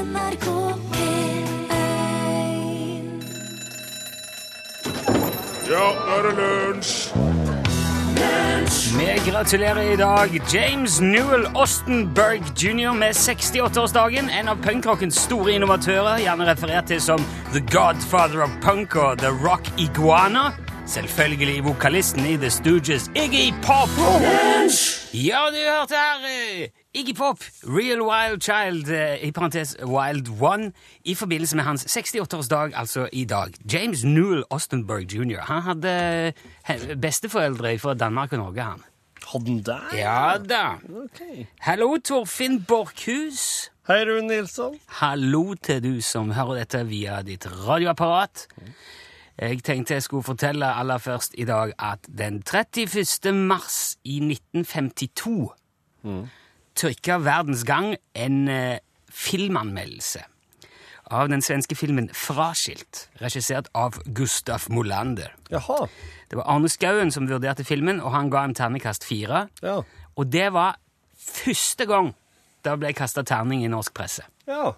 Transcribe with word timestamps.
NRK 0.00 0.46
P1 0.92 1.44
Ja, 5.68 5.88
nå 5.92 6.14
er 6.14 6.22
det 6.24 6.32
lunsj! 6.38 6.94
Vi 8.96 9.06
gratulerer 9.26 9.92
i 9.92 9.96
dag 10.00 10.32
James 10.54 11.00
Newell 11.00 11.44
Ostenberg 11.54 12.40
jr. 12.56 12.94
med 12.96 13.12
68-årsdagen. 13.12 14.30
En 14.40 14.48
av 14.48 14.62
punkrockens 14.64 15.20
store 15.20 15.52
innovatører, 15.58 16.22
gjerne 16.24 16.48
referert 16.48 16.88
til 16.88 17.00
som 17.04 17.24
The 17.52 17.60
Godfather 17.68 18.44
of 18.46 18.56
Punk 18.64 18.96
og 18.96 19.20
The 19.20 19.32
Rock 19.44 19.68
Iguana. 19.76 20.50
Selvfølgelig 20.90 21.64
vokalisten 21.64 22.26
i 22.26 22.36
The 22.36 22.50
Stooges, 22.50 23.10
Iggy 23.14 23.54
Pop. 23.62 23.88
Ja, 25.14 25.38
du 25.52 25.58
hørte 25.70 25.94
her 25.94 26.24
eh, 26.26 26.68
Iggy 26.94 27.14
Pop, 27.16 27.38
Real 27.62 28.02
Wild 28.02 28.40
Child, 28.40 28.88
eh, 28.90 29.28
i 29.28 29.30
parentes 29.30 29.76
Wild 29.84 30.42
One, 30.42 30.72
i 31.04 31.14
forbindelse 31.14 31.56
med 31.56 31.64
hans 31.64 31.96
68-årsdag, 31.96 32.74
altså 32.74 33.08
i 33.12 33.24
dag. 33.24 33.54
James 33.72 34.04
Newell 34.04 34.42
Ostenberg 34.50 35.14
jr. 35.14 35.40
Han 35.40 35.62
hadde 35.62 36.32
eh, 36.68 36.96
besteforeldre 37.02 37.78
fra 37.78 37.94
Danmark 37.94 38.32
og 38.32 38.38
Norge, 38.38 38.62
han. 38.62 38.82
Hadde 39.32 39.46
den 39.46 39.62
der? 39.62 39.88
Ja 39.94 40.38
da. 40.38 40.64
Hallo 40.66 41.46
Hallo, 41.60 41.96
Torfinn 42.04 42.64
Borchhus. 42.64 43.70
Hei, 43.86 44.02
Rune 44.04 44.26
Nilsson. 44.26 44.74
Hallo 44.86 45.54
til 45.54 45.84
du 45.84 46.00
som 46.00 46.30
hører 46.30 46.64
dette 46.64 46.86
via 46.86 47.22
ditt 47.22 47.46
radioapparat. 47.68 48.48
Jeg 49.40 49.62
tenkte 49.64 49.94
jeg 49.96 50.04
skulle 50.04 50.26
fortelle 50.26 50.68
aller 50.68 50.98
først 51.00 51.32
i 51.40 51.46
dag 51.48 51.72
at 51.78 52.04
den 52.18 52.42
31. 52.44 53.32
mars 53.32 53.96
i 54.04 54.18
1952 54.20 55.54
trykka 56.76 57.16
Verdens 57.24 57.62
Gang 57.64 57.94
en 58.14 58.48
eh, 58.48 58.82
filmanmeldelse 59.08 60.20
av 61.10 61.30
den 61.32 61.40
svenske 61.42 61.74
filmen 61.74 62.10
Fraskilt, 62.14 63.08
regissert 63.22 63.70
av 63.74 63.96
Gustaf 64.14 64.68
Molander. 64.68 65.32
Jaha. 65.50 65.86
Det 66.30 66.38
var 66.38 66.46
Arne 66.52 66.68
Skauen 66.68 67.10
som 67.10 67.26
vurderte 67.28 67.64
filmen, 67.64 67.98
og 68.00 68.12
han 68.14 68.30
ga 68.30 68.44
en 68.44 68.54
ternekast 68.54 69.08
fire. 69.08 69.46
Ja. 69.64 69.80
Og 70.16 70.28
det 70.30 70.50
var 70.52 70.76
første 71.16 71.88
gang 71.88 72.12
det 72.64 72.76
ble 72.78 72.92
kasta 72.92 73.24
terning 73.24 73.64
i 73.64 73.72
norsk 73.72 73.96
presse. 73.96 74.28
Ja. 74.46 74.74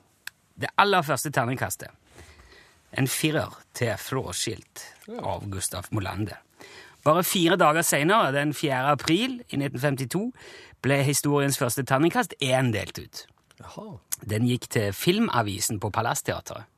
Det 0.55 0.71
aller 0.79 1.03
første 1.03 1.35
terningkastet. 1.35 1.91
En 2.93 3.09
firer 3.09 3.55
til 3.77 3.95
Flåskilt 4.01 4.83
av 5.23 5.47
Gustav 5.53 5.89
Molander. 5.95 6.41
Bare 7.03 7.25
fire 7.27 7.57
dager 7.59 7.83
senere, 7.83 8.31
den 8.35 8.53
4. 8.55 8.83
april 8.93 9.39
i 9.51 9.59
1952, 9.59 10.27
ble 10.85 10.99
historiens 11.07 11.57
første 11.59 11.83
terningkast 11.89 12.37
én 12.45 12.71
delt 12.75 12.99
ut. 13.01 13.23
Jaha. 13.63 13.87
Den 14.29 14.47
gikk 14.47 14.69
til 14.71 14.93
Filmavisen 14.95 15.81
på 15.83 15.91
Palassteatret. 15.95 16.69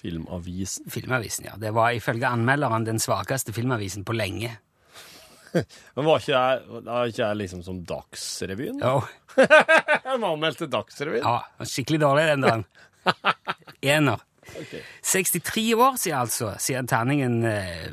Filmavisen. 0.00 0.88
Filmavisen, 0.90 1.46
ja. 1.50 1.56
Det 1.60 1.72
var 1.76 1.92
ifølge 1.96 2.28
anmelderen 2.28 2.86
den 2.88 3.00
svakeste 3.00 3.52
filmavisen 3.52 4.04
på 4.08 4.16
lenge. 4.16 4.54
Men 5.96 6.06
var 6.06 6.20
ikke 6.22 6.32
jeg, 6.32 6.82
var 6.86 7.10
ikke 7.10 7.22
jeg 7.24 7.38
liksom 7.40 7.62
som 7.66 7.80
Dagsrevyen? 7.88 8.80
Jo, 8.80 9.00
Jeg 9.40 10.18
var 10.20 10.30
anmeldt 10.32 10.60
til 10.62 10.70
Dagsrevyen. 10.72 11.24
ja, 11.26 11.64
skikkelig 11.68 12.00
dårlig 12.02 12.26
den 12.32 12.46
dagen. 12.46 12.64
Ener. 13.96 14.24
63 15.02 15.66
år 15.74 15.98
siden 16.00 16.18
altså, 16.18 16.52
siden 16.58 16.90
terningen 16.90 17.40
eh, 17.48 17.88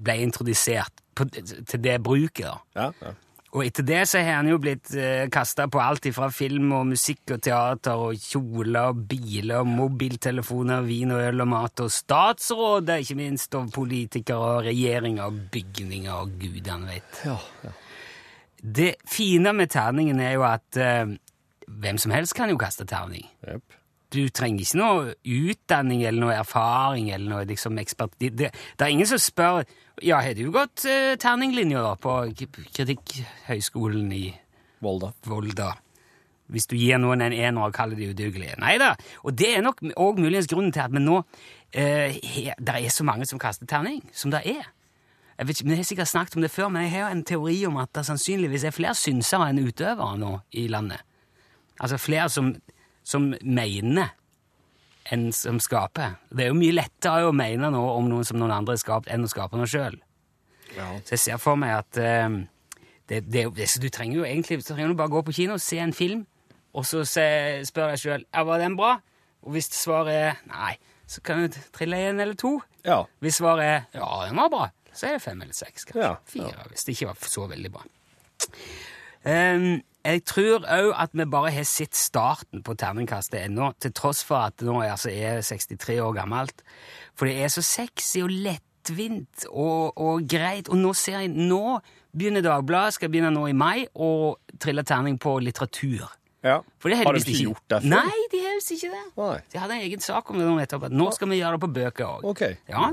ble 0.00 0.18
introdusert 0.24 1.02
på, 1.14 1.28
til 1.32 1.82
det 1.82 1.98
bruket. 2.02 2.60
Ja, 2.76 2.92
ja. 3.02 3.16
Og 3.56 3.62
etter 3.64 3.84
det 3.86 4.02
så 4.10 4.20
har 4.20 4.42
han 4.42 4.50
jo 4.50 4.58
blitt 4.60 4.90
eh, 4.92 5.24
kasta 5.32 5.64
på 5.72 5.80
alt 5.80 6.04
ifra 6.10 6.28
film 6.34 6.72
og 6.76 6.90
musikk 6.90 7.32
og 7.32 7.40
teater 7.46 7.96
og 7.96 8.18
kjoler 8.20 8.90
og 8.90 9.06
biler 9.08 9.62
og 9.62 9.70
mobiltelefoner, 9.72 10.84
vin 10.84 11.14
og 11.16 11.22
øl 11.30 11.44
og 11.46 11.48
mat 11.54 11.84
og 11.84 11.88
statsråder, 11.92 13.00
ikke 13.00 13.16
minst, 13.16 13.56
og 13.56 13.72
politikere 13.72 14.52
og 14.58 14.68
regjeringer 14.68 15.30
og 15.30 15.40
bygninger 15.54 16.12
og 16.12 16.36
gudene 16.42 16.92
vet. 16.92 17.22
ja, 17.24 17.38
ja. 17.64 17.76
Det 18.58 18.94
fine 19.06 19.52
med 19.54 19.70
terningen 19.70 20.20
er 20.20 20.32
jo 20.34 20.42
at 20.42 20.76
eh, 20.82 21.16
hvem 21.68 21.98
som 21.98 22.12
helst 22.12 22.34
kan 22.34 22.50
jo 22.50 22.58
kaste 22.58 22.84
terning. 22.84 23.24
Jep. 23.46 23.78
Du 24.14 24.22
trenger 24.32 24.64
ikke 24.64 24.78
noe 24.80 25.10
utdanning 25.20 26.04
eller 26.08 26.22
noe 26.22 26.36
erfaring 26.38 27.10
eller 27.12 27.28
noe 27.28 27.48
liksom 27.48 27.76
ekspert... 27.82 28.14
Det, 28.20 28.30
det, 28.38 28.52
det 28.54 28.86
er 28.86 28.94
ingen 28.94 29.08
som 29.10 29.20
spør 29.20 29.60
Ja, 30.00 30.22
har 30.24 30.38
du 30.38 30.46
gått 30.54 30.86
uh, 30.88 31.12
terninglinja 31.20 31.82
da 31.84 31.92
på 32.00 32.14
Kritikkhøgskolen 32.38 34.08
i 34.16 34.30
Volda. 34.84 35.12
Volda? 35.28 35.74
Hvis 36.48 36.70
du 36.70 36.78
gir 36.80 36.96
noen 37.02 37.20
en 37.26 37.34
ener 37.36 37.66
og 37.66 37.74
kaller 37.76 37.98
de 37.98 38.08
udugelige. 38.14 38.56
Nei 38.62 38.78
da. 38.80 38.94
Og 39.28 39.36
det 39.36 39.50
er 39.58 39.66
nok 39.66 39.82
òg 40.00 40.22
muligens 40.22 40.48
grunnen 40.48 40.72
til 40.72 40.86
at 40.86 40.94
vi 40.94 41.04
nå 41.04 41.20
uh, 41.20 42.18
Det 42.56 42.78
er 42.78 42.88
så 42.94 43.04
mange 43.04 43.28
som 43.28 43.42
kaster 43.42 43.68
terning, 43.68 44.00
som 44.16 44.32
det 44.32 44.46
er. 44.48 44.64
Jeg 45.38 45.46
vet 45.46 45.60
ikke, 45.60 45.68
men 45.68 45.76
jeg 45.76 45.82
har 45.84 45.90
sikkert 45.90 46.10
snakket 46.10 46.36
om 46.36 46.42
det 46.42 46.50
før, 46.50 46.72
men 46.72 46.82
jeg 46.82 46.96
har 46.96 47.12
en 47.12 47.22
teori 47.22 47.60
om 47.68 47.76
at 47.78 47.92
det 47.94 48.08
sannsynligvis 48.08 48.64
er 48.66 48.74
flere 48.74 48.96
synsere 48.98 49.52
enn 49.52 49.60
utøvere 49.62 50.16
nå 50.18 50.32
i 50.58 50.64
landet. 50.72 51.04
Altså 51.78 52.00
flere 52.00 52.26
som, 52.32 52.56
som 53.08 53.30
mener 53.40 54.12
enn 55.08 55.30
som 55.32 55.56
skaper. 55.62 56.18
Det 56.28 56.44
er 56.44 56.52
jo 56.52 56.58
mye 56.58 56.76
lettere 56.76 57.28
å 57.28 57.34
mene 57.36 57.70
noe 57.72 57.94
om 57.96 58.08
noen 58.10 58.26
som 58.28 58.36
noen 58.40 58.52
andre 58.52 58.76
har 58.76 58.82
skapt, 58.82 59.08
enn 59.12 59.24
å 59.24 59.30
skape 59.30 59.56
noe 59.56 59.68
sjøl. 59.70 59.96
Ja. 60.76 60.90
Så 61.06 61.16
jeg 61.16 61.22
ser 61.22 61.40
for 61.40 61.56
meg 61.60 61.78
at 61.78 62.00
eh, 62.02 62.28
det, 63.08 63.22
det, 63.32 63.46
det, 63.56 63.68
så 63.72 63.80
du 63.80 63.88
trenger 63.92 64.20
jo 64.20 64.26
egentlig 64.28 64.60
trenger 64.66 64.92
du 64.92 64.98
bare 64.98 65.14
gå 65.14 65.24
på 65.24 65.36
kino, 65.40 65.56
se 65.62 65.80
en 65.80 65.96
film, 65.96 66.26
og 66.76 66.84
så 66.86 67.00
se, 67.08 67.24
spør 67.66 67.94
deg 67.94 68.02
sjøl 68.02 68.26
var 68.50 68.60
den 68.60 68.76
bra. 68.78 68.98
Og 69.46 69.54
hvis 69.54 69.70
svaret 69.72 70.18
er 70.18 70.40
nei, 70.50 70.74
så 71.08 71.22
kan 71.24 71.46
du 71.46 71.56
trille 71.72 71.96
en 72.10 72.20
eller 72.20 72.36
to. 72.36 72.58
Ja. 72.84 73.04
Hvis 73.24 73.40
svaret 73.40 73.64
er 73.64 74.02
ja, 74.02 74.08
den 74.28 74.36
var 74.36 74.52
bra, 74.52 74.68
så 74.92 75.08
er 75.08 75.16
det 75.16 75.24
fem 75.24 75.40
eller 75.40 75.56
seks. 75.56 75.88
kanskje. 75.88 76.04
Ja, 76.04 76.16
Fire, 76.28 76.68
hvis 76.68 76.84
det 76.84 76.96
ikke 76.96 77.12
var 77.14 77.30
så 77.32 77.46
veldig 77.48 77.72
bra. 77.72 77.86
Ehm, 79.28 79.80
jeg 80.08 80.24
tror 80.28 80.64
òg 80.64 80.90
at 80.96 81.14
vi 81.16 81.26
bare 81.28 81.52
har 81.52 81.66
sett 81.68 81.96
starten 81.96 82.62
på 82.64 82.74
terningkastet 82.78 83.42
ennå, 83.44 83.72
til 83.80 83.92
tross 83.96 84.22
for 84.24 84.48
at 84.48 84.64
nå 84.64 84.80
er, 84.80 84.94
altså, 84.94 85.12
er 85.12 85.42
63 85.44 85.98
år 86.00 86.14
gammelt. 86.16 86.64
For 87.18 87.28
det 87.28 87.36
er 87.42 87.52
så 87.52 87.64
sexy 87.64 88.22
og 88.24 88.32
lettvint 88.32 89.48
og, 89.50 89.98
og 90.00 90.24
greit. 90.30 90.70
Og 90.72 90.80
nå 90.80 90.94
ser 90.96 91.20
jeg 91.22 91.34
Nå 91.34 91.78
begynner 92.16 92.44
Dagbladet, 92.44 92.96
skal 92.96 93.12
begynne 93.12 93.34
nå 93.34 93.46
i 93.50 93.56
mai, 93.56 93.84
å 93.94 94.38
trille 94.60 94.86
terning 94.86 95.20
på 95.20 95.36
litteratur. 95.44 96.08
Ja. 96.46 96.60
Har 96.62 96.90
de 96.92 97.18
ikke, 97.18 97.32
ikke 97.32 97.44
gjort 97.48 97.64
det 97.72 97.80
før? 97.82 97.90
Nei, 97.90 98.18
de 98.30 98.40
har 98.44 98.52
visst 98.54 98.70
ikke 98.76 98.90
det. 98.92 99.02
Nei. 99.18 99.38
De 99.50 99.58
hadde 99.58 99.74
en 99.74 99.86
egen 99.88 100.02
sak 100.04 100.30
om 100.30 100.38
det 100.38 100.46
nå 100.46 100.54
nettopp, 100.60 100.84
at 100.86 100.94
nå 100.94 101.08
skal 101.16 101.32
vi 101.32 101.40
gjøre 101.40 101.58
det 101.58 101.62
på 101.64 101.70
bøker 101.80 102.06
òg. 102.06 102.28
Okay. 102.30 102.58
Ja. 102.70 102.92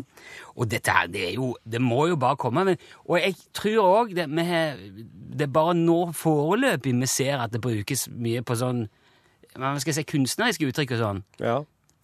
Og 0.55 0.71
dette 0.71 0.95
her, 0.95 1.11
det 1.11 1.35
jo 1.35 1.51
Det 1.61 1.81
må 1.81 2.07
jo 2.09 2.17
bare 2.17 2.39
komme. 2.41 2.63
Men, 2.65 2.81
og 3.05 3.19
jeg 3.21 3.37
tror 3.53 3.77
òg 3.83 4.15
det, 4.17 4.25
det 4.33 5.45
er 5.45 5.53
bare 5.53 5.77
nå 5.77 5.99
foreløpig 6.17 6.95
vi 6.95 7.11
ser 7.11 7.37
at 7.43 7.53
det 7.53 7.61
brukes 7.61 8.07
mye 8.09 8.41
på 8.41 8.57
sånn 8.57 8.87
hva 9.55 9.71
skal 9.79 9.93
jeg 9.93 10.01
si, 10.01 10.09
kunstneriske 10.11 10.67
uttrykk 10.67 10.97
og 10.97 10.99
sånn. 10.99 11.21
Ja. 11.39 11.59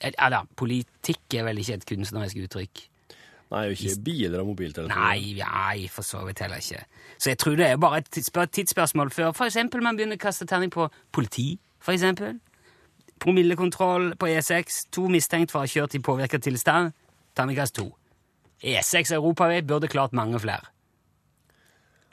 Eller 0.08 0.47
politikk 0.56 1.35
er 1.35 1.44
vel 1.50 1.59
ikke 1.59 1.81
et 1.81 1.90
kunstnerisk 1.90 2.40
uttrykk. 2.46 2.85
Nei, 3.51 3.66
jo 3.67 3.72
ikke 3.75 3.95
biler 4.06 4.39
og 4.39 4.47
mobiltelefoner. 4.47 4.95
Nei, 4.95 5.34
nei, 5.41 5.88
for 5.91 6.07
så 6.07 6.22
vidt 6.25 6.39
heller 6.39 6.62
ikke. 6.63 6.85
Så 7.19 7.29
jeg 7.34 7.38
tror 7.41 7.56
det 7.59 7.66
er 7.67 7.78
bare 7.84 7.97
et 8.00 8.07
tidsspørsmål 8.56 9.12
før 9.12 9.31
for 9.35 9.45
eksempel 9.50 9.84
man 9.84 9.97
begynner 10.00 10.16
å 10.16 10.23
kaste 10.23 10.47
terning 10.47 10.72
på 10.72 10.88
politi, 11.12 11.59
for 11.84 11.91
eksempel. 11.91 12.38
Promillekontroll 13.22 14.13
på 14.17 14.29
E6. 14.31 14.85
To 14.95 15.07
mistenkt 15.11 15.51
for 15.51 15.59
å 15.61 15.66
ha 15.66 15.69
kjørt 15.69 15.94
i 15.95 16.01
påvirket 16.01 16.44
tilstand. 16.47 16.94
Terningkast 17.38 17.75
to. 17.78 17.90
E6 18.63 19.11
europavei 19.17 19.61
burde 19.67 19.90
klart 19.91 20.13
mange 20.13 20.40
flere. 20.40 20.63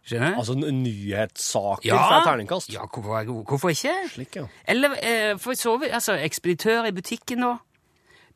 Skjønner? 0.08 0.36
Altså 0.40 0.54
nyhetssaker 0.56 1.88
Ja. 1.88 1.96
fra 2.08 2.20
terningkast? 2.32 2.72
Ja, 2.72 2.86
hvorfor, 2.86 3.44
hvorfor 3.44 3.68
ikke? 3.72 3.94
Slik, 4.08 4.36
ja. 4.36 4.46
Eller 4.66 4.90
eh, 5.02 5.38
for 5.38 5.52
så 5.54 5.76
vidt, 5.78 5.92
altså, 5.92 6.12
ekspeditør 6.16 6.84
i 6.88 6.92
butikken, 6.92 7.40
da. 7.44 7.56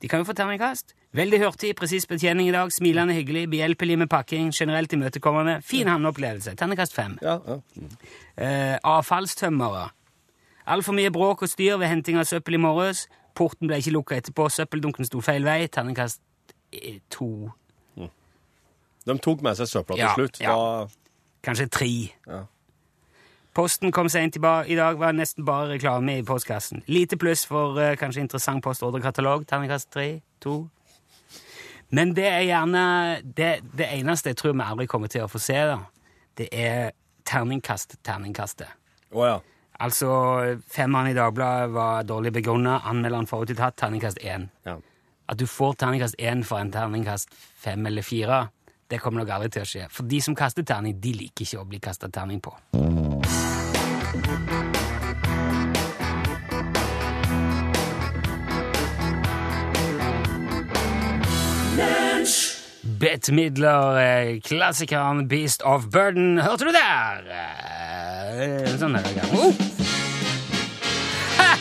De 0.03 0.09
kan 0.09 0.21
jo 0.21 0.25
få 0.29 0.33
terningkast. 0.37 0.95
Veldig 1.13 1.39
hurtig, 1.43 1.75
presis 1.77 2.07
betjening 2.09 2.49
i 2.49 2.53
dag, 2.55 2.71
smilende 2.73 3.13
hyggelig, 3.13 3.45
behjelpelig 3.53 3.99
med 4.01 4.09
pakking, 4.09 4.49
generelt 4.57 4.93
imøtekommende. 4.97 5.59
Fin 5.63 5.89
havneopplevelse. 5.93 6.55
Ternekast 6.57 6.95
fem. 6.97 7.19
Ja, 7.23 7.35
ja. 7.47 7.59
Eh, 8.41 8.79
avfallstømmere. 8.85 9.91
Altfor 10.73 10.97
mye 10.97 11.11
bråk 11.13 11.43
og 11.45 11.51
styr 11.53 11.77
ved 11.77 11.91
henting 11.93 12.17
av 12.17 12.25
søppel 12.25 12.57
i 12.57 12.63
morges. 12.63 13.09
Porten 13.37 13.69
ble 13.69 13.77
ikke 13.83 13.93
lukka 13.93 14.17
etterpå, 14.17 14.49
søppeldunken 14.53 15.05
sto 15.09 15.21
feil 15.25 15.45
vei. 15.45 15.67
Ternekast 15.69 16.23
eh, 16.73 17.01
to. 17.13 17.51
De 19.05 19.19
tok 19.19 19.41
med 19.43 19.59
seg 19.59 19.67
søpla 19.69 19.97
til 19.99 20.05
Ja, 20.05 20.15
slutt. 20.17 20.41
ja. 20.41 20.57
Da, 20.57 20.87
Kanskje 21.43 21.67
tre. 21.75 21.91
Ja. 22.27 22.45
Posten 23.53 23.91
kom 23.93 24.09
sent 24.09 24.37
i, 24.39 24.41
i 24.73 24.77
dag, 24.79 24.97
var 25.01 25.13
nesten 25.13 25.45
bare 25.45 25.75
reklame 25.75 26.21
i 26.21 26.23
postkassen. 26.25 26.85
Lite 26.87 27.19
pluss 27.21 27.43
for 27.47 27.77
uh, 27.77 27.97
kanskje 28.01 28.23
interessant 28.23 28.63
postordrekatalog. 28.65 29.45
Terningkast 29.51 29.91
tre, 29.93 30.23
to. 30.41 30.69
Men 31.93 32.15
det 32.17 32.25
er 32.25 32.47
gjerne 32.49 32.83
det, 33.37 33.51
det 33.77 33.89
eneste 33.99 34.33
jeg 34.33 34.41
tror 34.41 34.55
vi 34.57 34.65
aldri 34.65 34.87
kommer 34.89 35.13
til 35.13 35.27
å 35.27 35.31
få 35.31 35.41
se, 35.43 35.59
da. 35.69 35.79
Det 36.41 36.49
er 36.49 36.95
terningkast, 37.29 37.99
terningkastet. 38.05 38.71
Oh, 39.13 39.27
ja. 39.29 39.37
Altså, 39.83 40.09
femmeren 40.73 41.11
i 41.11 41.17
Dagbladet 41.17 41.73
var 41.75 42.07
dårlig 42.09 42.33
begrunna. 42.39 42.79
Anmelderen 42.89 43.29
forutinntatt. 43.29 43.77
Terningkast 43.77 44.23
én. 44.25 44.49
Ja. 44.65 44.79
At 45.29 45.41
du 45.41 45.47
får 45.47 45.77
terningkast 45.83 46.17
én 46.21 46.45
for 46.47 46.63
en 46.63 46.73
terningkast 46.73 47.29
fem 47.35 47.87
eller 47.87 48.03
fire, 48.03 48.47
det 48.91 49.01
kommer 49.01 49.23
nok 49.23 49.33
aldri 49.37 49.53
til 49.53 49.65
å 49.65 49.69
skje. 49.69 49.87
For 49.93 50.09
de 50.09 50.21
som 50.25 50.37
kaster 50.37 50.65
terning, 50.69 50.99
de 51.01 51.13
liker 51.17 51.47
ikke 51.47 51.61
å 51.63 51.69
bli 51.69 51.81
kasta 51.81 52.09
terning 52.13 52.41
på. 52.45 52.53
Bette 63.03 63.33
Midler, 63.35 63.97
eh, 63.99 64.41
klassikeren 64.41 65.25
Beast 65.29 65.63
of 65.67 65.89
Burden. 65.91 66.39
Hørte 66.39 66.69
du 66.69 66.71
der? 66.71 67.25
Eh, 67.35 68.69
Sånn 68.79 68.95
er 68.95 69.03
det. 69.09 69.25
Oh! 69.35 69.51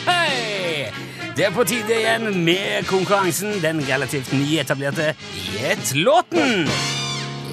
Hei! 0.06 0.92
Det 1.34 1.48
er 1.48 1.54
på 1.56 1.64
tide 1.66 1.96
igjen 1.96 2.28
med 2.44 2.86
konkurransen, 2.86 3.56
den 3.64 3.80
relativt 3.88 4.30
nyetablerte 4.36 5.14
Gjett 5.56 5.94
låten! 5.98 6.68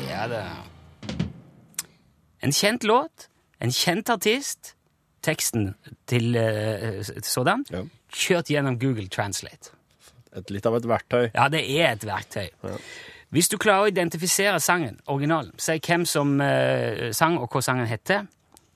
Ja 0.10 0.28
da. 0.30 0.44
En 2.46 2.54
kjent 2.56 2.86
låt, 2.88 3.26
en 3.60 3.74
kjent 3.74 4.10
artist, 4.14 4.76
teksten 5.26 5.72
til 6.08 6.38
uh, 6.38 7.02
sådan, 7.26 7.66
Ja. 7.74 7.82
kjørt 8.16 8.52
gjennom 8.54 8.78
Google 8.80 9.10
Translate. 9.12 9.74
Et, 10.38 10.52
litt 10.54 10.66
av 10.70 10.78
et 10.78 10.86
verktøy. 10.88 11.32
Ja, 11.34 11.50
det 11.50 11.66
er 11.74 11.96
et 11.96 12.06
verktøy. 12.06 12.48
Hvis 13.30 13.50
du 13.52 13.60
klarer 13.62 13.86
å 13.86 13.90
identifisere 13.92 14.58
sangen, 14.64 14.98
originalen, 15.06 15.54
si 15.62 15.76
hvem 15.86 16.06
som 16.10 16.40
eh, 16.42 17.10
sang 17.14 17.38
og 17.38 17.54
hva 17.54 17.62
sangen 17.62 17.90
heter, 17.90 18.26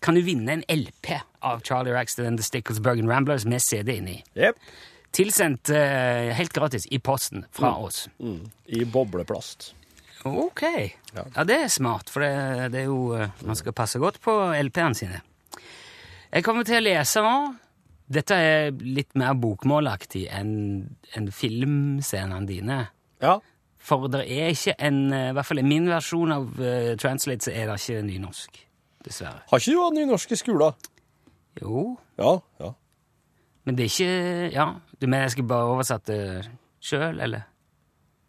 kan 0.04 0.18
du 0.18 0.22
vinne 0.22 0.60
en 0.60 0.66
LP 0.70 1.16
av 1.42 1.64
Charlie 1.66 1.94
Raxton 1.96 2.28
and 2.28 2.38
the 2.38 2.46
Sticklesburg 2.46 3.00
and 3.02 3.10
Ramblers 3.10 3.48
med 3.50 3.64
CD 3.66 3.96
inni. 3.98 4.20
Jep. 4.38 4.60
Tilsendt 5.14 5.70
eh, 5.74 6.30
helt 6.38 6.54
gratis 6.54 6.86
i 6.92 7.00
posten 7.00 7.48
fra 7.54 7.76
oss. 7.82 8.08
Mm. 8.20 8.44
I 8.78 8.86
bobleplast. 8.86 9.72
Ok. 10.24 10.62
Ja. 11.14 11.26
Ja, 11.36 11.44
det 11.50 11.58
er 11.66 11.74
smart, 11.74 12.10
for 12.14 12.24
det, 12.24 12.70
det 12.74 12.84
er 12.84 12.92
jo 12.92 13.14
eh, 13.18 13.34
Man 13.46 13.58
skal 13.60 13.76
passe 13.78 14.02
godt 14.02 14.22
på 14.24 14.36
LP-ene 14.54 14.98
sine. 14.98 15.22
Jeg 16.34 16.46
kommer 16.46 16.66
til 16.66 16.78
å 16.78 16.86
lese 16.86 17.22
nå. 17.26 17.36
Dette 18.14 18.38
er 18.38 18.70
litt 18.86 19.14
mer 19.18 19.34
bokmålaktig 19.40 20.28
enn 20.34 20.54
en 21.18 21.30
filmscenene 21.34 22.46
dine. 22.50 22.80
Ja. 23.24 23.38
For 23.84 24.08
det 24.08 24.22
er 24.32 24.54
ikke 24.54 24.76
en 24.80 25.00
eh, 25.12 25.30
I 25.32 25.36
hvert 25.36 25.50
fall 25.50 25.60
i 25.60 25.66
min 25.68 25.90
versjon 25.92 26.32
av 26.32 26.46
uh, 26.60 26.94
Translate 27.02 27.50
så 27.50 27.52
er 27.52 27.68
det 27.68 27.80
ikke 27.82 28.04
nynorsk. 28.08 28.62
Dessverre. 29.04 29.42
Har 29.50 29.60
ikke 29.60 29.74
du 29.76 29.82
hatt 29.84 29.98
nynorsk 29.98 30.32
i 30.32 30.40
skolen? 30.40 30.78
Jo, 31.62 31.98
Ja. 32.18 32.38
ja. 32.64 32.70
men 33.66 33.76
det 33.78 33.86
er 33.86 33.92
ikke 33.92 34.54
Ja, 34.56 34.68
du 35.00 35.08
mener 35.08 35.28
jeg 35.28 35.36
skal 35.36 35.50
bare 35.52 35.68
oversette 35.74 36.16
det 36.16 36.46
sjøl, 36.84 37.20
eller? 37.22 37.44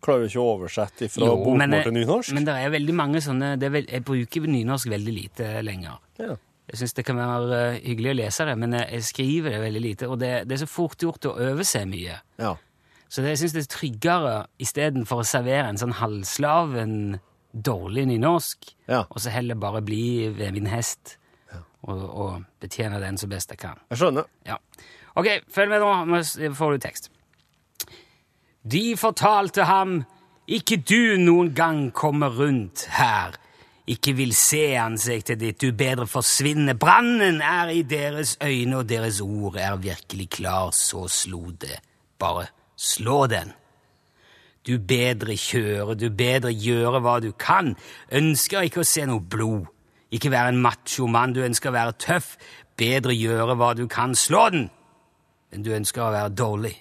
Klarer 0.05 0.27
du 0.27 0.29
ikke 0.29 0.43
å 0.43 0.51
oversette 0.59 1.09
fra 1.09 1.31
bokmål 1.31 1.63
men, 1.63 1.77
til 1.87 1.95
nynorsk? 1.97 2.35
men 2.37 2.45
det 2.45 2.57
er 2.61 2.75
veldig 2.75 2.97
mange 2.99 3.23
sånne 3.25 3.55
det 3.57 3.71
er 3.71 3.73
vel, 3.79 3.87
Jeg 3.89 4.05
bruker 4.05 4.51
nynorsk 4.51 4.91
veldig 4.93 5.15
lite 5.15 5.55
lenger. 5.63 6.03
ja. 6.19 6.35
Jeg 6.65 6.79
syns 6.81 6.95
det 6.97 7.03
kan 7.05 7.19
være 7.21 7.57
eh, 7.75 7.81
hyggelig 7.85 8.09
å 8.09 8.17
lese 8.23 8.45
det, 8.49 8.55
men 8.57 8.73
jeg, 8.73 8.87
jeg 8.97 9.05
skriver 9.05 9.53
det 9.53 9.59
veldig 9.61 9.81
lite. 9.85 10.07
Og 10.09 10.17
det, 10.19 10.31
det 10.49 10.55
er 10.57 10.63
så 10.63 10.69
fort 10.73 11.03
gjort 11.05 11.27
å 11.29 11.35
øve 11.37 11.65
seg 11.69 11.85
mye. 11.91 12.15
ja. 12.41 12.55
Så 13.15 13.23
det, 13.23 13.35
jeg 13.37 13.39
syns 13.45 13.53
det 13.55 13.63
er 13.63 13.71
tryggere 13.71 14.33
istedenfor 14.65 15.21
å 15.23 15.27
servere 15.29 15.69
en 15.71 15.79
sånn 15.79 15.93
halvslaven, 16.01 16.97
dårlig 17.55 18.09
nynorsk, 18.11 18.73
Ja. 18.91 19.05
og 19.07 19.21
så 19.23 19.31
heller 19.31 19.55
bare 19.55 19.83
bli 19.87 20.27
ved 20.35 20.57
min 20.57 20.67
hest 20.67 21.13
og, 21.87 22.01
og 22.11 22.45
betjene 22.65 22.99
den 22.99 23.19
så 23.21 23.29
best 23.31 23.53
jeg 23.53 23.61
kan. 23.61 23.79
Jeg 23.93 24.01
skjønner. 24.01 24.27
Ja. 24.49 24.57
Ok, 25.15 25.29
følg 25.55 25.71
med 25.71 25.85
nå, 25.85 25.93
nå 26.11 26.51
får 26.59 26.73
du 26.75 26.79
tekst. 26.83 27.11
De 28.65 28.97
fortalte 28.99 29.67
ham, 29.69 29.99
ikke 30.49 30.81
du 30.83 31.17
noen 31.21 31.53
gang 31.57 31.91
kommer 31.95 32.33
rundt 32.35 32.87
her, 32.97 33.37
ikke 33.87 34.15
vil 34.17 34.33
se 34.35 34.63
ansiktet 34.81 35.39
ditt, 35.43 35.61
du 35.61 35.77
bedre 35.77 36.07
forsvinne. 36.09 36.73
Brannen 36.81 37.43
er 37.45 37.69
i 37.77 37.83
deres 37.85 38.35
øyne, 38.43 38.81
og 38.81 38.89
deres 38.89 39.21
ord 39.21 39.59
er 39.61 39.77
virkelig 39.77 40.31
klar, 40.41 40.73
så 40.73 41.05
slo 41.13 41.51
det. 41.53 41.77
Bare 42.19 42.49
slå 42.77 43.27
den. 43.27 43.53
Du 44.65 44.79
bedre 44.79 45.37
kjøre, 45.37 45.95
du 45.95 46.09
bedre 46.11 46.53
gjøre 46.53 47.03
hva 47.05 47.19
du 47.21 47.33
kan. 47.37 47.75
Ønsker 48.13 48.65
ikke 48.65 48.81
å 48.81 48.89
se 48.89 49.05
noe 49.09 49.21
blod. 49.21 49.67
Ikke 50.15 50.31
være 50.33 50.55
en 50.55 50.63
macho 50.63 51.09
mann, 51.11 51.35
du 51.35 51.43
ønsker 51.45 51.73
å 51.73 51.77
være 51.77 51.99
tøff. 52.01 52.37
Bedre 52.79 53.15
gjøre 53.15 53.57
hva 53.59 53.75
du 53.77 53.85
kan. 53.91 54.15
Slå 54.17 54.49
den! 54.55 54.69
Men 55.53 55.63
du 55.63 55.71
ønsker 55.75 56.03
å 56.03 56.13
være 56.15 56.33
dårlig. 56.35 56.75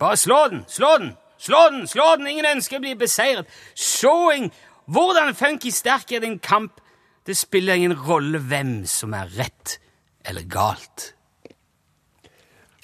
Bare 0.00 0.16
slå 0.16 0.38
den! 0.52 0.64
Slå 0.68 0.92
den! 1.00 1.14
Slå 1.40 1.64
den! 1.72 1.86
Slå 1.90 2.06
den! 2.16 2.30
Ingen 2.30 2.48
ønsker 2.54 2.78
å 2.78 2.84
bli 2.84 2.94
beseiret. 3.00 3.48
Showing! 3.74 4.50
Hvordan 4.90 5.34
funky 5.36 5.72
sterk 5.74 6.12
er 6.12 6.22
din 6.24 6.38
kamp? 6.38 6.80
Det 7.26 7.36
spiller 7.36 7.76
ingen 7.76 7.94
rolle 7.94 8.40
hvem 8.40 8.84
som 8.88 9.12
er 9.14 9.28
rett 9.36 9.76
eller 10.24 10.46
galt. 10.48 11.12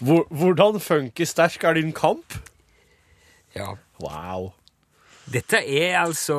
Hvor, 0.00 0.26
hvordan 0.30 0.80
funky 0.80 1.24
sterk 1.24 1.64
er 1.64 1.78
din 1.78 1.92
kamp? 1.92 2.36
Ja. 3.56 3.74
Wow. 4.00 4.52
Dette 5.32 5.56
er 5.56 5.98
altså 5.98 6.36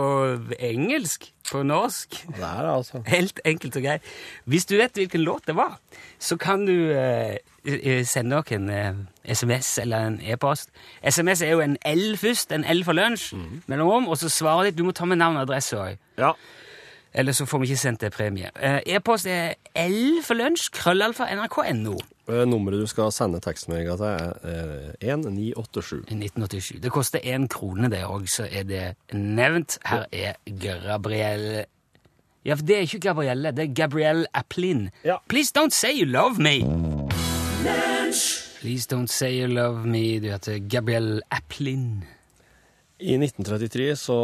engelsk 0.60 1.34
på 1.52 1.64
norsk. 1.64 2.10
Det 2.28 2.44
er 2.44 2.62
det, 2.62 2.76
altså. 2.76 3.02
Helt 3.08 3.40
enkelt 3.46 3.76
og 3.76 3.82
greit. 3.82 4.02
Hvis 4.46 4.66
du 4.66 4.76
vet 4.78 4.92
hvilken 4.94 5.22
låt 5.22 5.48
det 5.48 5.56
var, 5.56 5.80
så 6.20 6.38
kan 6.38 6.66
du 6.66 6.92
eh, 6.92 7.38
eh, 7.66 8.06
sende 8.06 8.36
dere 8.36 8.56
en 8.56 8.70
eh, 8.70 9.36
SMS 9.36 9.78
eller 9.78 10.08
en 10.08 10.20
e-post. 10.24 10.70
SMS 11.04 11.42
er 11.42 11.50
jo 11.50 11.60
en 11.60 11.78
L 11.86 12.18
først, 12.18 12.52
en 12.52 12.64
L 12.64 12.84
for 12.84 12.94
lunsj, 12.94 13.34
mellomrom, 13.68 14.08
og 14.08 14.18
så 14.18 14.30
svaret 14.30 14.66
ditt. 14.72 14.78
Du 14.78 14.84
må 14.84 14.92
ta 14.92 15.06
med 15.06 15.18
navn 15.18 15.36
og 15.36 15.42
adresse 15.42 15.78
òg. 15.78 15.98
Ja. 16.18 16.32
Eller 17.14 17.32
så 17.32 17.46
får 17.46 17.60
vi 17.60 17.72
ikke 17.72 17.82
sendt 17.82 18.02
deg 18.02 18.12
premie. 18.12 18.52
Eh, 18.56 18.80
E-post 18.86 19.28
er 19.28 19.58
L 19.76 20.22
for 20.24 20.40
lunsj, 20.40 20.70
krøllalfa, 20.72 21.28
nrk.no. 21.36 21.98
Eh, 22.28 22.44
Nummeret 22.44 22.82
du 22.84 22.90
skal 22.92 23.12
sende 23.16 23.40
tekstmeldinga 23.40 23.96
til, 23.96 24.06
er 24.06 24.90
eh, 25.00 25.14
1987. 25.16 26.02
i 26.12 26.18
1987. 26.18 26.82
Det 26.84 26.92
koster 26.92 27.24
én 27.24 27.48
krone, 27.48 27.88
det 27.92 28.04
òg, 28.04 28.28
så 28.28 28.48
er 28.52 28.68
det 28.68 28.84
nevnt. 29.14 29.78
Her 29.88 30.06
er 30.12 30.36
Gabrielle 30.46 31.66
Ja, 32.46 32.56
for 32.56 32.64
det 32.64 32.76
er 32.78 32.86
ikke 32.86 33.00
Gabrielle, 33.00 33.52
det 33.52 33.64
er 33.66 33.74
Gabrielle 33.76 34.28
Applin. 34.34 34.90
Ja. 35.04 35.18
Please 35.28 35.52
don't 35.56 35.72
say 35.76 35.92
you 36.00 36.06
love 36.08 36.40
me! 36.40 36.62
Please 38.62 38.88
don't 38.88 39.08
say 39.08 39.42
you 39.42 39.48
love 39.48 39.86
me. 39.86 40.20
Du 40.20 40.32
heter 40.32 40.60
Gabrielle 40.70 41.22
Applin. 41.32 42.04
I 43.00 43.18
1933 43.20 43.96
så 43.96 44.16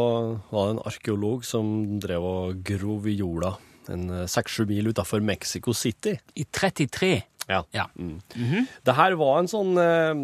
var 0.50 0.66
det 0.66 0.76
en 0.76 0.82
arkeolog 0.84 1.44
som 1.44 2.00
drev 2.00 2.24
og 2.24 2.64
grov 2.64 3.06
i 3.08 3.16
jorda 3.20 3.54
en 3.92 4.08
eh, 4.10 4.26
seks-sju 4.30 4.66
mil 4.68 4.88
utafor 4.92 5.20
Mexico 5.20 5.72
City. 5.72 6.16
I 6.36 6.44
33. 6.44 7.22
Ja. 7.50 7.62
Ja. 7.76 7.86
Det 7.94 8.94
her 8.96 9.16
var 9.20 9.38
en 9.42 9.48
sånn 9.50 9.74
eh, 9.80 10.14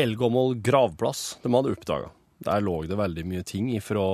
eldgammel 0.00 0.54
gravplass 0.64 1.38
de 1.42 1.52
hadde 1.52 1.74
oppdaga. 1.76 2.08
Der 2.40 2.62
lå 2.64 2.78
det 2.88 2.96
veldig 2.96 3.24
mye 3.28 3.42
ting 3.44 3.68
ifra 3.76 4.04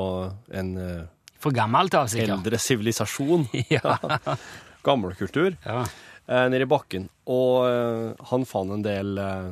en 0.50 0.72
eh, 0.82 1.04
For 1.38 1.54
gammelt 1.54 1.94
av, 1.94 2.08
sikkert. 2.10 2.32
eldre 2.40 2.58
sivilisasjon. 2.58 3.46
Ja. 3.76 3.98
Gammelkultur. 4.86 5.56
ja. 5.64 5.84
eh, 6.26 6.46
nede 6.50 6.66
i 6.66 6.70
bakken. 6.70 7.08
Og 7.30 7.66
eh, 7.68 8.26
han 8.30 8.44
fant 8.46 8.74
en 8.74 8.82
del 8.86 9.18
eh, 9.18 9.48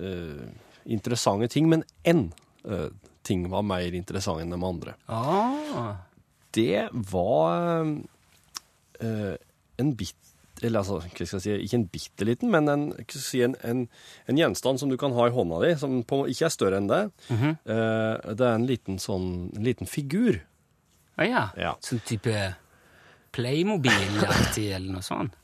eh, 0.00 0.46
interessante 0.92 1.48
ting, 1.52 1.68
men 1.72 1.84
én 2.04 2.30
eh, 2.64 2.88
ting 3.26 3.48
var 3.52 3.64
mer 3.66 3.92
interessant 3.96 4.40
enn 4.40 4.52
de 4.54 4.60
andre. 4.64 4.94
Ah. 5.08 5.96
Det 6.56 6.86
var 7.12 7.84
eh, 9.00 9.34
en 9.76 9.90
bit 9.98 10.14
eller 10.62 10.80
altså, 10.80 10.98
hva 11.02 11.10
skal 11.26 11.36
jeg 11.36 11.44
si, 11.44 11.54
ikke 11.66 11.78
en 11.78 11.88
bitte 11.92 12.26
liten, 12.28 12.52
men 12.52 12.70
en, 12.72 12.84
si, 13.12 13.42
en, 13.44 13.56
en, 13.66 13.82
en 14.30 14.38
gjenstand 14.40 14.80
som 14.80 14.92
du 14.92 14.96
kan 15.00 15.14
ha 15.16 15.26
i 15.28 15.34
hånda 15.34 15.58
di, 15.64 15.72
som 15.80 15.98
på, 16.08 16.22
ikke 16.32 16.46
er 16.48 16.54
større 16.54 16.80
enn 16.80 16.90
det. 16.90 17.02
Mhm. 17.28 17.56
Eh, 17.64 18.30
det 18.38 18.46
er 18.46 18.54
en 18.54 18.68
liten 18.68 19.00
sånn, 19.02 19.26
en 19.56 19.66
liten 19.66 19.90
figur. 19.90 20.40
Å 21.16 21.26
ja. 21.26 21.42
Ja. 21.60 21.74
Sånn 21.84 22.00
type 22.08 22.32
Playmobil-aktig 23.36 24.70
eller 24.76 24.96
noe 24.96 25.04
sånt. 25.04 25.36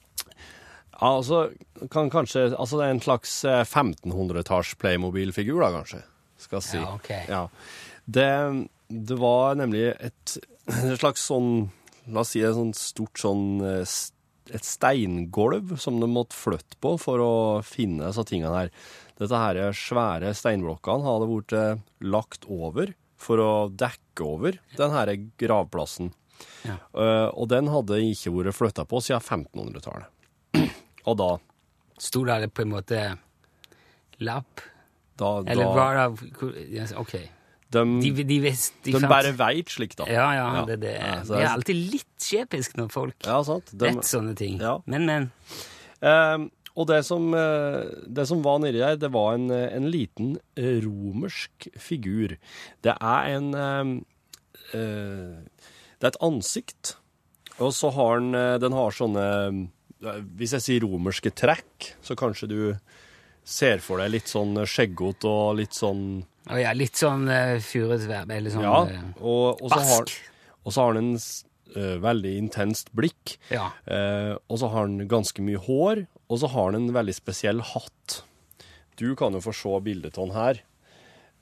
Ja, 1.02 1.08
altså, 1.16 1.48
kan 1.90 2.10
kanskje, 2.12 2.52
altså 2.54 2.78
det 2.78 2.86
er 2.86 2.94
en 2.94 3.02
slags 3.02 3.34
eh, 3.48 3.64
1500-talls 3.66 4.76
Playmobil-figur 4.80 5.60
da, 5.64 5.72
kanskje, 5.80 6.02
skal 6.40 6.60
jeg 6.60 6.68
si. 6.68 6.78
Ja, 6.78 6.92
ok. 6.94 7.10
Ja. 7.28 7.42
Det, 8.06 8.28
det 9.10 9.18
var 9.20 9.58
nemlig 9.58 9.88
et, 9.92 10.36
et 10.70 11.00
slags 11.00 11.24
sånn, 11.26 11.66
la 12.12 12.22
oss 12.22 12.32
si 12.36 12.42
et 12.44 12.54
sånt 12.56 12.78
stort 12.78 13.18
sånn, 13.20 13.44
eh, 13.66 13.82
et 14.52 14.66
steingolv 14.66 15.76
som 15.80 16.00
de 16.00 16.08
måtte 16.10 16.36
flytte 16.36 16.78
på 16.82 16.94
for 17.00 17.22
å 17.22 17.34
finne 17.66 18.08
disse 18.08 18.24
tingene 18.28 18.64
her. 18.64 18.72
Dette 19.20 19.38
her 19.38 19.60
svære 19.76 20.32
steinblokkene 20.36 21.06
hadde 21.06 21.30
vært 21.30 21.54
eh, 21.56 21.84
lagt 22.04 22.46
over 22.50 22.92
for 23.22 23.42
å 23.42 23.52
dekke 23.68 24.26
over 24.26 24.58
denne 24.78 25.16
gravplassen. 25.40 26.10
Ja. 26.66 26.78
Uh, 26.90 27.28
og 27.38 27.46
den 27.52 27.68
hadde 27.70 28.00
ikke 28.02 28.32
vært 28.34 28.56
flytta 28.56 28.84
på 28.88 28.98
siden 29.04 29.22
1500-tallet. 29.22 30.10
og 31.08 31.18
da 31.20 31.32
Sto 32.02 32.24
det 32.26 32.48
på 32.50 32.64
en 32.64 32.72
måte 32.72 32.98
lapp? 34.26 34.62
Da, 35.20 35.36
Eller 35.46 35.68
da, 35.68 35.74
var 35.76 35.98
det 36.00 36.86
Ok. 36.98 37.14
De, 37.72 37.82
De, 38.02 38.10
de, 38.20 38.24
de, 38.28 38.38
visst, 38.44 38.74
de, 38.84 38.94
bare 39.08 39.32
veit 39.38 39.70
slikt, 39.72 39.98
da. 40.00 40.06
Ja, 40.10 40.28
ja, 40.36 40.46
Ja. 40.60 40.64
det, 40.68 40.80
det, 40.84 40.92
Ja, 40.98 41.20
det 41.26 41.38
er 41.42 41.52
alltid 41.52 41.78
litt 41.92 42.22
skjepisk 42.22 42.76
når 42.78 42.90
folk 42.92 43.26
Ja, 43.26 43.40
vet 43.42 44.04
sånne 44.08 44.34
ting. 44.38 44.60
Men, 44.86 45.06
men. 45.08 45.30
Eh, 46.02 46.44
og 46.72 46.86
det 46.88 47.02
som, 47.04 47.26
eh, 47.36 47.82
det 48.08 48.24
som 48.30 48.40
var 48.44 48.58
nedi 48.62 48.80
der, 48.80 48.96
det 48.96 49.10
var 49.12 49.34
en, 49.36 49.50
eh, 49.52 49.68
en 49.76 49.90
liten 49.92 50.38
eh, 50.56 50.78
romersk 50.84 51.68
figur. 51.76 52.36
Det 52.82 52.94
er 52.96 53.28
en 53.36 53.50
eh, 53.54 53.92
eh, 54.72 55.36
Det 56.00 56.08
er 56.08 56.12
et 56.14 56.22
ansikt, 56.24 56.96
og 57.60 57.72
så 57.76 57.90
har 57.94 58.18
den 58.20 58.32
Den 58.62 58.72
har 58.72 58.90
sånne 58.90 59.26
Hvis 60.34 60.54
jeg 60.56 60.64
sier 60.64 60.80
romerske 60.86 61.30
trekk, 61.30 61.92
så 62.02 62.16
kanskje 62.18 62.48
du 62.48 62.58
ser 63.44 63.78
for 63.82 63.98
deg 63.98 64.10
litt 64.14 64.30
sånn 64.30 64.54
skjeggete 64.66 65.26
og 65.28 65.56
litt 65.60 65.74
sånn 65.74 66.24
Å 66.50 66.58
ja, 66.58 66.72
litt 66.74 66.98
sånn 66.98 67.28
uh, 67.30 67.58
furet 67.62 68.02
verb, 68.08 68.30
eller 68.34 68.50
sånn 68.50 68.64
Ja. 68.66 68.80
eh, 68.90 69.02
Og, 69.22 69.60
og, 69.62 69.68
så, 69.70 69.78
har, 69.78 70.10
og 70.64 70.72
så 70.74 70.82
har 70.86 70.94
den 70.98 71.12
en 71.12 71.20
s- 71.20 71.44
eh, 71.76 71.98
veldig 72.02 72.32
intenst 72.40 72.90
blikk. 72.94 73.36
Ja. 73.50 73.68
uh, 73.86 74.34
og 74.50 74.58
så 74.58 74.68
har 74.72 74.86
han 74.88 74.98
ganske 75.08 75.40
mye 75.44 75.60
hår, 75.62 76.06
og 76.28 76.38
så 76.42 76.48
har 76.50 76.72
han 76.72 76.80
en 76.82 76.92
veldig 76.96 77.14
spesiell 77.14 77.60
hatt. 77.60 78.22
Du 78.96 79.14
kan 79.16 79.32
jo 79.32 79.40
få 79.40 79.54
se 79.54 79.76
bildet 79.86 80.18
av 80.18 80.28
han 80.32 80.36
her. 80.36 80.60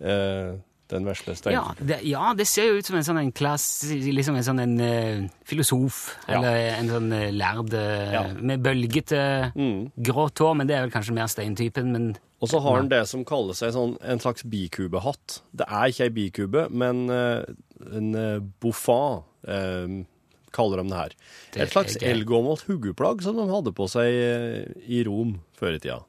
Eh, 0.00 0.54
den 0.90 1.04
vesle 1.08 1.34
steinen? 1.38 1.56
Ja 1.58 1.74
det, 1.78 1.98
ja, 2.08 2.32
det 2.34 2.46
ser 2.50 2.66
jo 2.70 2.78
ut 2.80 2.86
som 2.86 2.96
en 2.98 3.06
sånn 3.06 3.18
en 3.22 3.32
klass, 3.32 3.66
liksom 3.90 4.36
en 4.36 4.46
sånn 4.46 4.60
en 4.62 4.74
eh, 4.80 5.28
filosof, 5.48 6.16
Ja. 6.28 6.38
eller 6.38 6.56
en 6.78 6.88
sånn 6.92 7.12
uh, 7.12 7.30
lærd 7.32 7.74
eh, 7.74 8.12
Ja. 8.12 8.22
med 8.34 8.62
bølgete 8.62 9.52
Mm. 9.56 9.90
grått 10.02 10.38
hår, 10.38 10.54
men 10.56 10.66
det 10.66 10.76
er 10.76 10.82
vel 10.86 10.90
kanskje 10.94 11.14
mer 11.14 11.26
steintypen, 11.30 11.92
men 11.92 12.16
Og 12.42 12.48
så 12.48 12.60
har 12.62 12.76
han 12.76 12.88
det 12.88 13.06
som 13.08 13.24
kaller 13.24 13.52
seg 13.54 13.72
sånn, 13.74 13.98
en 14.02 14.18
slags 14.18 14.42
bikubehatt. 14.48 15.40
Det 15.54 15.66
er 15.68 15.88
ikke 15.92 16.04
ei 16.06 16.08
bikube, 16.10 16.70
men 16.70 17.10
eh, 17.10 17.44
en 17.92 18.14
buffan, 18.60 19.22
eh, 19.46 20.04
kaller 20.52 20.80
de 20.82 20.88
det 20.90 20.96
her. 20.98 21.12
Det 21.52 21.62
Et 21.62 21.70
slags 21.70 21.96
er 21.96 22.00
gøy. 22.00 22.10
eldgammelt 22.24 23.22
som 23.22 23.36
de 23.36 23.44
hadde 23.52 23.72
på 23.76 23.86
seg 23.88 24.08
eh, 24.08 24.64
i 24.88 25.04
Rom 25.04 25.36
før 25.58 25.76
i 25.76 25.78
tida. 25.78 26.00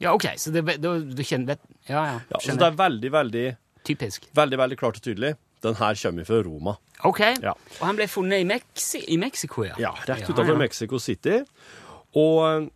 Ja, 0.00 0.12
ok, 0.14 0.28
så 0.36 0.52
det, 0.52 0.62
da, 0.80 0.94
du 0.98 1.22
kjenner 1.22 1.46
vet, 1.56 1.60
Ja, 1.88 2.04
ja, 2.04 2.20
Ja, 2.30 2.38
så 2.38 2.52
skjønner. 2.52 2.58
det 2.58 2.68
er 2.68 2.76
veldig, 2.76 3.10
veldig, 3.10 3.56
Typisk. 3.84 4.26
veldig, 4.34 4.58
veldig 4.58 4.78
klart 4.78 4.96
og 4.96 5.02
tydelig. 5.02 5.34
Den 5.62 5.74
her 5.76 5.94
kommer 6.02 6.24
fra 6.24 6.42
Roma. 6.42 6.74
Ok, 7.04 7.20
Ja. 7.42 7.52
og 7.80 7.86
han 7.86 7.96
ble 7.96 8.06
funnet 8.08 8.40
i, 8.40 8.44
Mexi 8.44 9.04
i 9.08 9.16
Mexico, 9.16 9.62
ja? 9.64 9.74
Ja, 9.78 9.90
rett 10.08 10.20
Ja, 10.24 10.26
utenfor 10.32 10.52
ja. 10.54 10.58
Mexico 10.58 10.98
City. 10.98 11.40
Og 12.16 12.38
eh, 12.46 12.68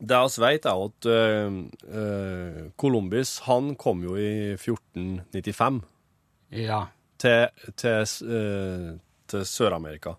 det 0.00 0.18
vi 0.36 0.42
vet, 0.42 0.66
er 0.66 0.84
at 0.84 1.06
uh, 1.06 1.52
uh, 1.94 2.70
Columbus 2.76 3.38
han 3.46 3.74
kom 3.76 4.02
jo 4.02 4.16
i 4.16 4.54
1495 4.58 5.82
Ja, 6.52 6.84
til, 7.18 7.46
til, 7.76 8.02
uh, 8.26 8.98
til 9.30 9.44
Sør-Amerika. 9.46 10.16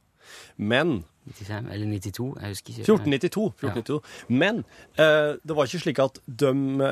Men 0.58 1.04
95 1.28 1.72
eller 1.74 1.88
92, 2.00 2.38
jeg 2.42 2.48
husker 2.50 2.70
ikke. 2.70 2.82
1492. 2.82 3.54
1492. 3.62 4.02
Men 4.30 4.64
eh, 4.98 5.36
det 5.48 5.56
var 5.58 5.66
ikke 5.66 5.80
slik 5.82 6.00
at, 6.00 6.20
de, 6.28 6.52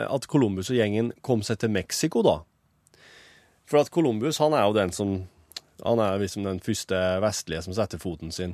at 0.09 0.25
Columbus 0.29 0.69
og 0.73 0.77
gjengen 0.79 1.11
kom 1.21 1.41
seg 1.45 1.59
til 1.61 1.69
Mexico 1.69 2.23
da. 2.25 2.39
For 3.73 3.81
at 3.81 3.89
Columbus 3.89 4.37
han 4.37 4.53
er 4.53 4.67
jo 4.67 4.75
den 4.77 4.91
som 4.93 5.15
Han 5.81 5.99
er 5.99 6.19
liksom 6.21 6.45
den 6.45 6.61
første 6.61 6.99
vestlige 7.23 7.63
som 7.65 7.73
setter 7.73 7.97
foten 8.01 8.29
sin 8.31 8.53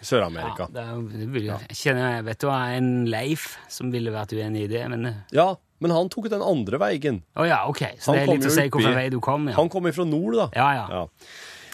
i 0.00 0.06
Sør-Amerika. 0.06 0.68
Ja, 0.72 0.94
det 1.02 1.24
er, 1.26 1.42
jeg 1.44 1.76
kjenner 1.76 2.14
jeg 2.14 2.22
vet 2.30 2.38
du 2.40 2.46
hva, 2.48 2.60
en 2.72 2.86
Leif 3.10 3.50
som 3.68 3.90
ville 3.92 4.14
vært 4.14 4.32
uenig 4.32 4.62
i 4.64 4.70
det, 4.70 4.84
men 4.88 5.10
eh, 5.10 5.18
Ja, 5.36 5.50
men 5.84 5.92
han 5.92 6.08
tok 6.08 6.30
den 6.32 6.40
andre 6.40 6.80
veien. 6.80 7.18
Å 7.36 7.44
ja, 7.44 7.58
ok. 7.68 7.82
Så 8.00 8.14
Han 8.14 8.16
det 8.16 8.22
er 8.22 8.30
litt 8.30 8.48
å 8.48 8.54
si 8.54 8.64
hvilken 8.64 8.96
vei 8.96 9.10
du 9.12 9.18
kom, 9.20 9.50
ja. 9.50 9.58
Han 9.58 9.68
kom 9.68 9.90
ifra 9.90 10.06
nord, 10.08 10.38
da. 10.38 10.46
Ja, 10.56 10.70
ja. 10.78 10.86
Ja. 11.02 11.02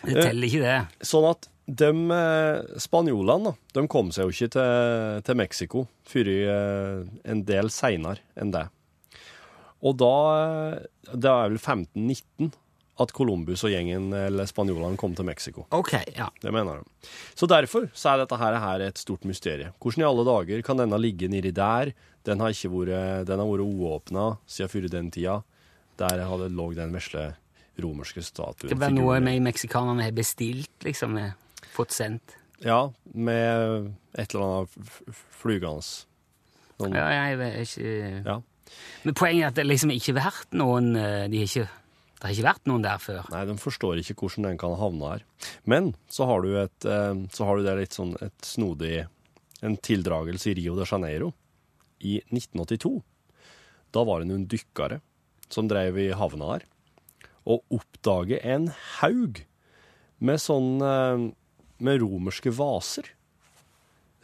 Det 0.00 0.17
teller 0.26 0.49
ikke, 0.49 0.65
det. 0.65 1.07
Sånn 1.07 1.29
at 1.29 1.47
de 1.67 1.93
eh, 2.19 2.81
spanjolene, 2.83 3.55
de 3.79 3.87
kom 3.95 4.11
seg 4.15 4.26
jo 4.26 4.35
ikke 4.35 4.50
til, 4.57 5.23
til 5.26 5.38
Mexico 5.45 5.87
før 6.11 6.31
eh, 6.35 7.00
en 7.31 7.47
del 7.47 7.71
seinere 7.75 8.26
enn 8.35 8.50
det. 8.55 8.67
Og 9.87 9.99
da 10.03 10.15
eh, 10.35 10.87
Det 11.12 11.31
er 11.31 11.50
vel 11.53 11.61
1519 11.61 12.55
at 12.99 13.12
Columbus 13.12 13.62
og 13.67 13.73
gjengen, 13.75 14.09
eller 14.17 14.49
spanjolene, 14.49 14.97
kom 14.97 15.15
til 15.19 15.26
Mexico. 15.29 15.67
Ok, 15.76 15.93
ja. 16.17 16.31
Det 16.41 16.53
mener 16.55 16.81
de. 16.81 17.09
Så 17.37 17.49
derfor 17.50 17.91
så 17.93 18.15
er 18.15 18.23
dette 18.23 18.38
her, 18.41 18.57
her 18.62 18.85
et 18.87 18.99
stort 18.99 19.26
mysterium. 19.29 19.75
Hvordan 19.83 20.00
i 20.05 20.07
alle 20.09 20.25
dager 20.29 20.62
kan 20.65 20.81
denne 20.81 21.00
ligge 21.00 21.29
nedi 21.29 21.53
der? 21.53 21.93
Den 22.26 22.41
har 22.41 22.55
ikke 22.55 22.73
vært, 22.73 23.26
den 23.29 23.43
har 23.43 23.50
vært 23.50 23.67
uåpna 23.67 24.25
siden 24.49 24.73
før 24.73 24.88
den 24.97 25.11
tida. 25.15 25.43
Der 26.00 26.25
hadde 26.29 26.49
lå 26.53 26.71
den 26.76 26.93
vesle 26.97 27.35
romerske 27.81 28.25
statuen. 28.25 28.73
Det 28.73 28.81
var 28.81 28.93
noe 28.97 29.21
vi 29.21 29.37
meksikanerne 29.45 30.07
har 30.09 30.17
bestilt, 30.17 30.73
liksom. 30.85 31.17
eh, 31.21 31.33
Fått 31.76 31.93
sendt. 31.93 32.37
Ja, 32.65 32.87
med 33.12 33.91
et 34.17 34.33
eller 34.33 34.45
annet 34.65 35.15
flygende. 35.37 35.85
Noen, 36.81 36.95
Ja, 36.97 37.09
jeg 37.29 37.38
vet 37.41 37.57
ikke 37.67 38.23
ja. 38.25 38.38
Men 39.05 39.15
poenget 39.17 39.43
er 39.45 39.49
at 39.53 39.59
det 39.61 39.67
liksom 39.69 39.93
ikke 39.95 40.12
har 40.17 40.31
vært 40.33 40.57
noen 40.57 40.97
eh, 40.97 41.26
de 41.33 41.38
har 41.45 41.47
ikke, 41.53 41.69
Det 42.26 42.33
har 42.33 42.40
ikke 42.40 42.49
vært 42.49 42.66
noen 42.66 42.83
der 42.83 42.99
før. 42.99 43.26
Nei, 43.30 43.45
de 43.47 43.54
forstår 43.62 44.00
ikke 44.02 44.16
hvordan 44.18 44.49
den 44.49 44.56
kan 44.59 44.73
havne 44.80 45.11
her. 45.12 45.21
Men 45.62 45.92
så 46.11 46.26
har 46.26 46.42
du, 46.42 46.49
et, 46.59 46.87
eh, 46.90 47.21
så 47.30 47.47
har 47.47 47.56
du 47.61 47.62
det 47.62 47.75
litt 47.78 47.95
sånn 47.95 48.16
et 48.18 48.47
snodig 48.47 49.06
En 49.64 49.73
tildragelse 49.80 50.50
i 50.50 50.54
Rio 50.59 50.75
de 50.76 50.85
Janeiro 50.85 51.30
i 52.04 52.18
1982. 52.28 52.99
Da 53.95 54.02
var 54.04 54.21
det 54.21 54.28
noen 54.28 54.45
dykkere 54.50 54.99
som 55.49 55.71
drev 55.71 55.97
i 56.02 56.11
havna 56.12 56.50
her, 56.50 56.66
og 57.49 57.64
oppdaget 57.73 58.45
en 58.45 58.68
haug 58.99 59.40
med 60.18 60.42
sånn 60.42 60.83
eh, 60.85 61.25
med 61.78 62.02
romerske 62.02 62.52
vaser. 62.52 63.09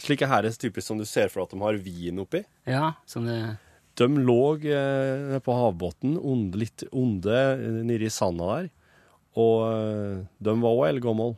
Slike 0.03 0.29
her 0.29 0.45
er 0.45 0.59
typisk 0.59 0.91
som 0.91 1.01
du 1.01 1.07
ser 1.09 1.33
for 1.33 1.47
at 1.47 1.55
de 1.55 1.63
har 1.63 1.81
vin 1.81 2.21
oppi. 2.21 2.43
Ja, 2.69 2.99
sånne 3.09 3.57
De 4.01 4.09
lå 4.09 4.43
eh, 4.65 5.39
på 5.45 5.57
havbunnen, 5.57 6.51
litt 6.57 6.85
onde 6.93 7.37
eh, 7.53 7.81
nede 7.85 8.09
i 8.09 8.13
sanda 8.13 8.49
der. 8.57 8.71
Og 9.41 9.57
eh, 9.69 10.23
de 10.41 10.55
var 10.65 10.79
òg 10.79 10.87
eldgamle. 10.89 11.33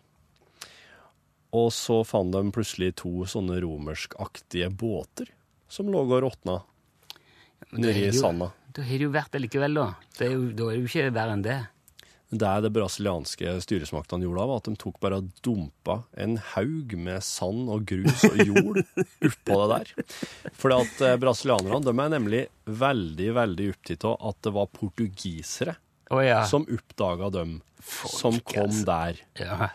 Og 1.54 1.70
så 1.74 2.00
fant 2.06 2.34
de 2.34 2.42
plutselig 2.54 2.94
to 3.02 3.26
sånne 3.30 3.60
romerskaktige 3.62 4.70
båter 4.74 5.30
som 5.70 5.90
lå 5.90 6.02
og 6.02 6.16
råtna 6.26 6.60
ja, 6.60 7.68
nedi 7.78 8.08
sanda. 8.14 8.50
Da 8.74 8.82
har 8.82 8.98
det 8.98 9.06
jo 9.06 9.12
vært 9.14 9.34
det 9.34 9.44
likevel, 9.44 9.78
da. 9.78 9.86
Det 10.18 10.26
er 10.26 10.34
jo, 10.34 10.48
da 10.50 10.66
er 10.66 10.74
det 10.74 10.82
jo 10.82 10.90
ikke 10.90 11.14
verre 11.14 11.36
enn 11.36 11.44
det. 11.46 11.60
Det 12.34 12.52
det 12.64 12.70
brasilianske 12.74 13.52
styresmaktene 13.62 14.26
gjorde, 14.26 14.46
var 14.50 14.58
at 14.58 14.68
de 14.68 14.74
tok 14.80 14.96
bare 15.02 15.20
og 15.20 15.28
dumpa 15.44 16.00
en 16.18 16.36
haug 16.54 16.94
med 16.98 17.22
sand 17.22 17.68
og 17.70 17.84
grus 17.86 18.24
og 18.26 18.40
jord 18.42 18.80
oppå 19.28 19.58
det 19.60 19.68
der. 19.74 19.92
For 20.58 20.74
at 20.74 21.04
eh, 21.04 21.18
brasilianerne 21.22 21.82
de 21.84 21.94
er 21.94 22.12
nemlig 22.16 22.42
veldig, 22.66 23.28
veldig 23.38 23.68
opptatt 23.74 24.08
av 24.10 24.16
at 24.32 24.40
det 24.46 24.54
var 24.56 24.72
portugisere 24.74 25.76
oh, 26.10 26.24
ja. 26.24 26.42
som 26.50 26.66
oppdaga 26.66 27.30
dem 27.34 27.60
som 27.84 28.40
kom 28.40 28.66
altså. 28.70 28.84
der. 28.88 29.24
ja. 29.44 29.70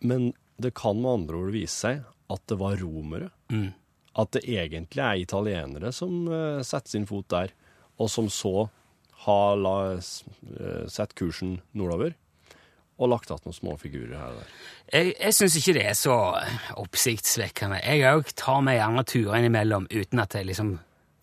Men 0.00 0.32
det 0.58 0.74
kan 0.78 0.98
med 1.00 1.10
andre 1.10 1.38
ord 1.38 1.54
vise 1.54 1.74
seg 1.74 2.02
at 2.28 2.42
det 2.50 2.58
var 2.60 2.76
romere. 2.80 3.30
Mm. 3.50 3.70
At 4.18 4.34
det 4.34 4.44
egentlig 4.50 5.04
er 5.04 5.22
italienere 5.22 5.92
som 5.94 6.26
eh, 6.26 6.60
setter 6.66 6.96
sin 6.96 7.06
fot 7.08 7.28
der, 7.30 7.54
og 7.98 8.10
som 8.10 8.28
så 8.30 8.68
har 9.26 9.56
la, 9.58 9.76
eh, 9.98 10.86
sett 10.90 11.14
kursen 11.18 11.58
nordover 11.72 12.14
og 12.98 13.12
lagt 13.12 13.30
igjen 13.30 13.44
noen 13.46 13.54
små 13.54 13.76
figurer 13.78 14.16
her 14.18 14.34
og 14.34 14.40
der. 14.40 14.54
Jeg, 14.90 15.14
jeg 15.20 15.36
syns 15.36 15.56
ikke 15.60 15.74
det 15.76 15.84
er 15.86 15.96
så 15.98 16.16
oppsiktsvekkende. 16.82 17.78
Jeg 17.84 18.06
òg 18.10 18.32
tar 18.38 18.62
meg 18.66 18.80
gjerne 18.80 19.04
turer 19.06 19.38
innimellom 19.38 19.86
uten 19.92 20.22
at 20.24 20.34
jeg 20.38 20.48
liksom 20.48 20.76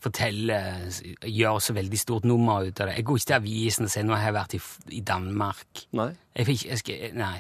forteller 0.06 0.86
Gjør 1.26 1.60
så 1.64 1.74
veldig 1.74 1.98
stort 1.98 2.28
nummer 2.30 2.68
ut 2.68 2.80
av 2.80 2.92
det. 2.92 3.00
Jeg 3.00 3.08
går 3.08 3.20
ikke 3.20 3.30
til 3.32 3.38
avisen 3.40 3.88
og 3.88 3.92
sier 3.92 4.06
nå 4.06 4.14
har 4.16 4.28
jeg 4.30 4.38
vært 4.38 4.56
i, 4.56 4.62
i 5.00 5.02
Danmark. 5.02 5.86
Nei. 5.98 6.12
Jeg 6.38 6.50
fikk, 6.52 6.66
jeg 6.70 6.82
skal, 6.84 7.06
nei. 7.18 7.38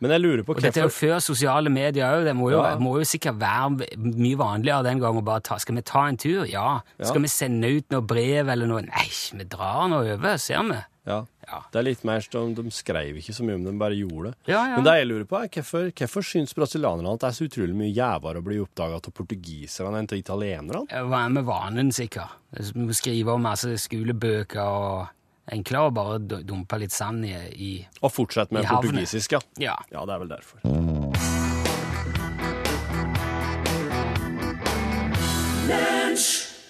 Men 0.00 0.10
jeg 0.12 0.20
lurer 0.20 0.42
på 0.44 0.56
Og 0.56 0.60
dette 0.60 0.80
er 0.82 0.88
jo 0.88 0.92
før 0.92 1.20
sosiale 1.24 1.70
medier 1.72 2.04
òg. 2.18 2.24
Det 2.24 2.34
må 2.36 2.50
jo, 2.52 2.62
Ja. 2.62 2.76
må 2.78 2.96
jo 2.98 3.04
sikkert 3.04 3.38
være 3.40 3.86
mye 3.96 4.36
vanligere 4.36 4.82
den 4.84 5.00
gangen 5.00 5.24
bare 5.24 5.40
ta 5.40 5.56
Skal 5.58 5.74
vi 5.76 5.82
ta 5.82 6.06
en 6.08 6.16
tur? 6.16 6.44
Ja. 6.44 6.80
Ja. 6.98 7.04
Skal 7.06 7.22
vi 7.22 7.28
sende 7.28 7.70
ut 7.78 7.90
noe 7.90 8.02
brev 8.02 8.48
eller 8.48 8.66
noe? 8.66 8.82
Nei, 8.82 9.08
vi 9.32 9.44
drar 9.44 9.88
nå 9.88 10.02
over, 10.04 10.36
ser 10.38 10.62
vi. 10.68 10.82
ja. 11.06 11.24
Ja. 11.46 11.60
Det 11.70 11.78
er 11.78 11.84
litt 11.86 12.00
mer 12.04 12.18
som 12.20 12.54
de 12.54 12.64
skrev 12.74 13.14
ikke 13.20 13.30
så 13.32 13.44
mye 13.46 13.54
om 13.54 13.62
det, 13.62 13.70
de 13.72 13.78
bare 13.78 13.94
gjorde 13.94 14.32
det. 14.32 14.50
Ja, 14.50 14.64
ja. 14.66 14.74
Men 14.80 14.84
det 14.84 14.94
jeg 14.98 15.06
lurer 15.06 15.24
på 15.30 15.36
er 15.38 15.46
hvorfor, 15.54 15.92
hvorfor 15.94 16.24
syns 16.26 16.52
brasilianerne 16.58 17.12
at 17.14 17.20
det 17.22 17.28
er 17.28 17.36
så 17.38 17.46
utrolig 17.46 17.76
mye 17.78 17.92
jævere 17.94 18.40
å 18.42 18.42
bli 18.42 18.58
oppdaga 18.58 18.98
av 18.98 19.12
portugiserne 19.14 20.00
enn 20.00 20.08
av 20.10 20.18
italienerne? 20.18 20.82
Hva 20.90 21.20
er 21.24 21.28
med 21.36 21.44
vanen, 21.46 21.92
sikkert? 21.94 22.34
Vi 22.50 22.82
må 22.82 22.92
skrive 22.98 23.28
om 23.36 23.42
masse 23.46 23.70
skolebøker 23.78 24.58
og 24.66 25.06
Enklere 25.52 25.86
å 25.86 25.94
bare 25.94 26.18
dumpe 26.42 26.78
litt 26.82 26.94
sand 26.94 27.22
i, 27.28 27.34
i 27.54 27.70
Og 28.02 28.10
fortsette 28.10 28.54
med 28.56 28.66
portugisisk, 28.66 29.36
ja. 29.36 29.40
Ja. 29.62 29.76
Ja, 29.92 30.02
det 30.08 30.16
er 30.16 30.24
vel 30.24 30.32
derfor. 30.34 30.58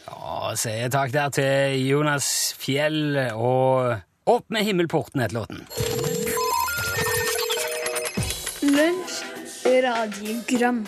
Ja, 0.07 0.53
sier 0.61 0.93
takk 0.93 1.13
der 1.15 1.33
til 1.35 1.81
Jonas 1.87 2.29
Fjell 2.61 3.17
og 3.33 3.97
Opp 4.27 4.49
med 4.51 4.67
himmelporten 4.67 5.23
etter 5.23 5.37
låten. 5.39 5.61
Lunsj, 8.67 9.21
radiogram 9.85 10.81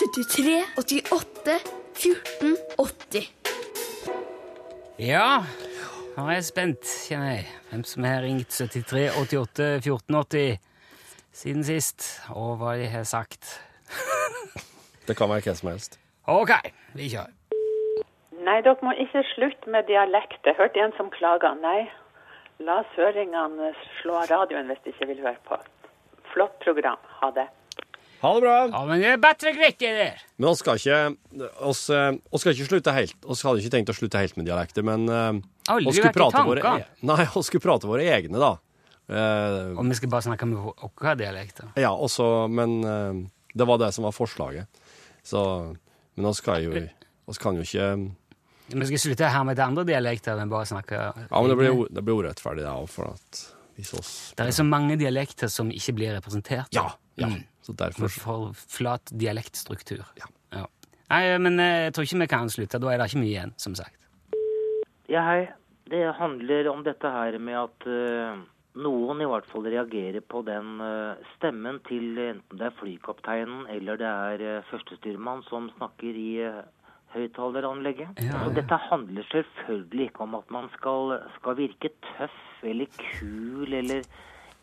73, 0.00 0.62
88, 0.80 1.58
14, 2.00 2.56
80 2.80 3.28
Ja, 5.04 5.44
nå 6.16 6.24
er 6.30 6.38
jeg 6.38 6.46
spent, 6.48 6.90
kjenner 7.08 7.34
jeg. 7.34 7.48
Hvem 7.70 7.84
som 7.84 8.04
har 8.08 8.22
ringt 8.24 8.48
73 8.48 9.02
88 9.20 9.66
14 9.84 10.16
80 10.16 10.58
siden 11.36 11.64
sist, 11.64 12.06
og 12.32 12.56
hva 12.62 12.76
de 12.80 12.88
har 12.88 13.04
sagt. 13.04 13.58
Det 15.06 15.16
kan 15.18 15.28
være 15.28 15.44
hva 15.44 15.54
som 15.58 15.68
helst. 15.68 15.98
Ok, 16.26 16.54
vi 16.96 17.10
kjører. 17.12 17.34
Nei, 18.46 18.60
dere 18.62 18.86
må 18.86 18.94
ikke 19.02 19.24
slutte 19.34 19.70
med 19.70 19.88
dialekt. 19.90 20.40
Jeg 20.46 20.56
hørte 20.58 20.80
en 20.80 20.94
som 20.96 21.10
klaga. 21.12 21.52
Nei, 21.60 21.88
la 22.64 22.80
søringene 22.94 23.72
slå 24.00 24.16
av 24.22 24.30
radioen 24.30 24.70
hvis 24.70 24.82
de 24.84 24.94
ikke 24.94 25.10
vil 25.12 25.22
høre 25.26 25.40
på. 25.48 25.58
Flott 26.32 26.56
program. 26.64 27.02
Ha 27.20 27.30
det. 27.36 27.46
Ha 28.26 28.34
det 28.34 28.42
bra! 28.42 28.54
Ja, 28.72 28.82
men 28.88 29.02
det 29.02 29.10
er 29.12 29.20
bedre 29.22 29.52
greit, 29.54 29.76
det 29.78 29.92
der. 29.94 30.22
Men 30.40 30.50
vi 30.50 30.58
skal 30.58 30.80
ikke 30.80 31.50
oss, 31.62 31.84
eh, 31.94 32.08
oss 32.34 32.42
skal 32.42 32.56
ikke 32.56 32.66
slutte 32.72 32.94
helt. 32.96 33.14
Vi 33.22 33.36
hadde 33.38 33.62
ikke 33.62 33.74
tenkt 33.76 33.92
å 33.92 33.94
slutte 33.94 34.22
helt 34.22 34.38
med 34.40 34.48
dialekter, 34.48 34.86
men 34.86 35.06
eh, 35.06 35.38
Aldri 35.70 35.92
oss 35.92 36.00
skulle 36.00 36.14
vært 36.16 36.40
i 36.40 36.44
våre 36.48 36.72
e 36.72 37.06
Nei, 37.06 37.20
vi 37.22 37.44
skulle 37.46 37.66
prate 37.68 37.90
våre 37.90 38.08
egne, 38.16 38.42
da. 38.42 38.56
Uh, 39.06 39.78
Og 39.78 39.86
vi 39.86 39.94
skal 39.94 40.10
bare 40.10 40.26
snakke 40.26 40.48
med 40.50 40.58
våre 40.58 41.12
dialekter. 41.14 41.68
ja, 41.78 41.92
også, 41.94 42.48
men 42.50 42.80
uh, 42.82 43.20
det 43.54 43.66
var 43.70 43.78
det 43.78 43.92
som 43.94 44.08
var 44.08 44.14
forslaget. 44.16 44.66
Så 45.22 45.40
Men 46.16 46.30
oss 46.30 46.40
skal 46.42 46.64
jo 46.64 46.86
oss 47.26 47.38
kan 47.38 47.58
jo 47.58 47.62
ikke 47.62 47.86
Vi 48.74 48.86
skal 48.90 49.02
slutte 49.02 49.30
her 49.30 49.44
med 49.46 49.58
andre 49.62 49.84
dialekter, 49.86 50.36
men 50.38 50.50
bare 50.50 50.66
snakke 50.66 50.94
Ja, 50.96 51.40
men 51.40 51.50
det 51.50 51.58
blir, 51.58 51.86
det 51.90 52.02
blir 52.02 52.22
urettferdig, 52.22 52.64
det 52.66 52.72
òg, 52.72 52.88
for 52.90 53.14
at 53.14 53.42
hvis 53.76 53.92
oss 53.94 54.12
Det 54.36 54.46
er 54.46 54.54
så 54.56 54.66
mange 54.66 54.96
dialekter 54.98 55.50
som 55.52 55.70
ikke 55.70 55.94
blir 55.98 56.14
representert. 56.16 56.70
Ja. 56.74 56.88
ja. 57.20 57.30
Mm. 57.30 57.44
Så 57.66 57.74
derfor 57.74 58.12
for 58.12 58.50
flat 58.54 59.10
dialektstruktur. 59.10 60.04
Ja. 60.20 60.30
Nei, 61.10 61.22
men 61.38 61.60
eh, 61.62 61.86
jeg 61.86 61.94
tror 61.94 62.06
ikke 62.06 62.20
vi 62.24 62.28
kan 62.30 62.50
slutte. 62.50 62.80
Da 62.82 62.90
er 62.90 63.00
det 63.00 63.08
ikke 63.10 63.22
mye 63.22 63.32
igjen, 63.32 63.54
som 63.62 63.76
sagt. 63.78 63.96
Ja, 65.10 65.22
hei. 65.26 65.40
Det 65.86 66.02
handler 66.18 66.66
om 66.72 66.82
dette 66.82 67.10
her 67.14 67.36
med 67.38 67.54
at 67.60 67.84
uh, 67.86 68.40
noen 68.82 69.20
i 69.22 69.28
hvert 69.30 69.46
fall 69.46 69.68
reagerer 69.70 70.18
på 70.18 70.40
den 70.42 70.80
uh, 70.82 71.14
stemmen 71.36 71.78
til 71.86 72.18
enten 72.18 72.58
det 72.58 72.66
er 72.66 72.74
flykapteinen 72.80 73.68
eller 73.70 74.00
det 74.00 74.08
er 74.08 74.42
uh, 74.42 74.64
førstestyrmann 74.72 75.44
som 75.46 75.68
snakker 75.76 76.18
i 76.18 76.32
uh, 76.42 76.64
høyttaleranlegget. 77.14 78.18
Ja, 78.18 78.40
ja. 78.42 78.50
dette 78.58 78.80
handler 78.88 79.30
selvfølgelig 79.30 80.08
ikke 80.10 80.26
om 80.26 80.34
at 80.40 80.50
man 80.50 80.66
skal, 80.74 81.20
skal 81.38 81.58
virke 81.62 81.94
tøff 82.08 82.66
eller 82.66 82.90
kul 82.98 83.78
eller 83.78 84.02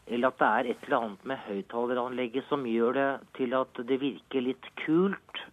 eller 0.07 0.29
at 0.29 0.39
det 0.39 0.48
er 0.48 0.72
et 0.72 0.88
eller 0.88 0.98
annet 1.00 1.27
med 1.31 1.43
høyttaleranlegget 1.48 2.48
som 2.50 2.65
gjør 2.67 2.98
det 2.98 3.10
til 3.38 3.53
at 3.55 3.83
det 3.88 4.00
virker 4.01 4.43
litt 4.43 4.65
kult. 4.83 5.43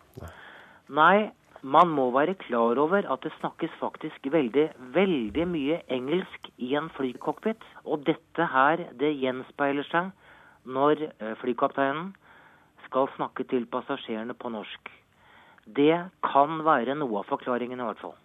Nei, 0.90 1.30
man 1.62 1.92
må 1.92 2.08
være 2.14 2.34
klar 2.40 2.78
over 2.80 3.06
at 3.12 3.22
det 3.22 3.32
snakkes 3.38 3.72
faktisk 3.80 4.26
veldig, 4.32 4.70
veldig 4.96 5.46
mye 5.48 5.80
engelsk 5.92 6.50
i 6.58 6.72
en 6.78 6.88
flycockpit. 6.96 7.62
Og 7.84 8.06
dette 8.08 8.48
her, 8.54 8.86
det 8.98 9.12
gjenspeiler 9.20 9.86
seg 9.90 10.10
når 10.64 11.06
eh, 11.08 11.36
flykapteinen 11.40 12.14
skal 12.88 13.10
snakke 13.16 13.46
til 13.50 13.68
passasjerene 13.70 14.34
på 14.34 14.50
norsk. 14.50 14.90
Det 15.70 15.94
kan 16.26 16.64
være 16.66 16.96
noe 16.98 17.20
av 17.20 17.28
forklaringen 17.30 17.78
i 17.78 17.86
hvert 17.86 18.02
fall. 18.02 18.16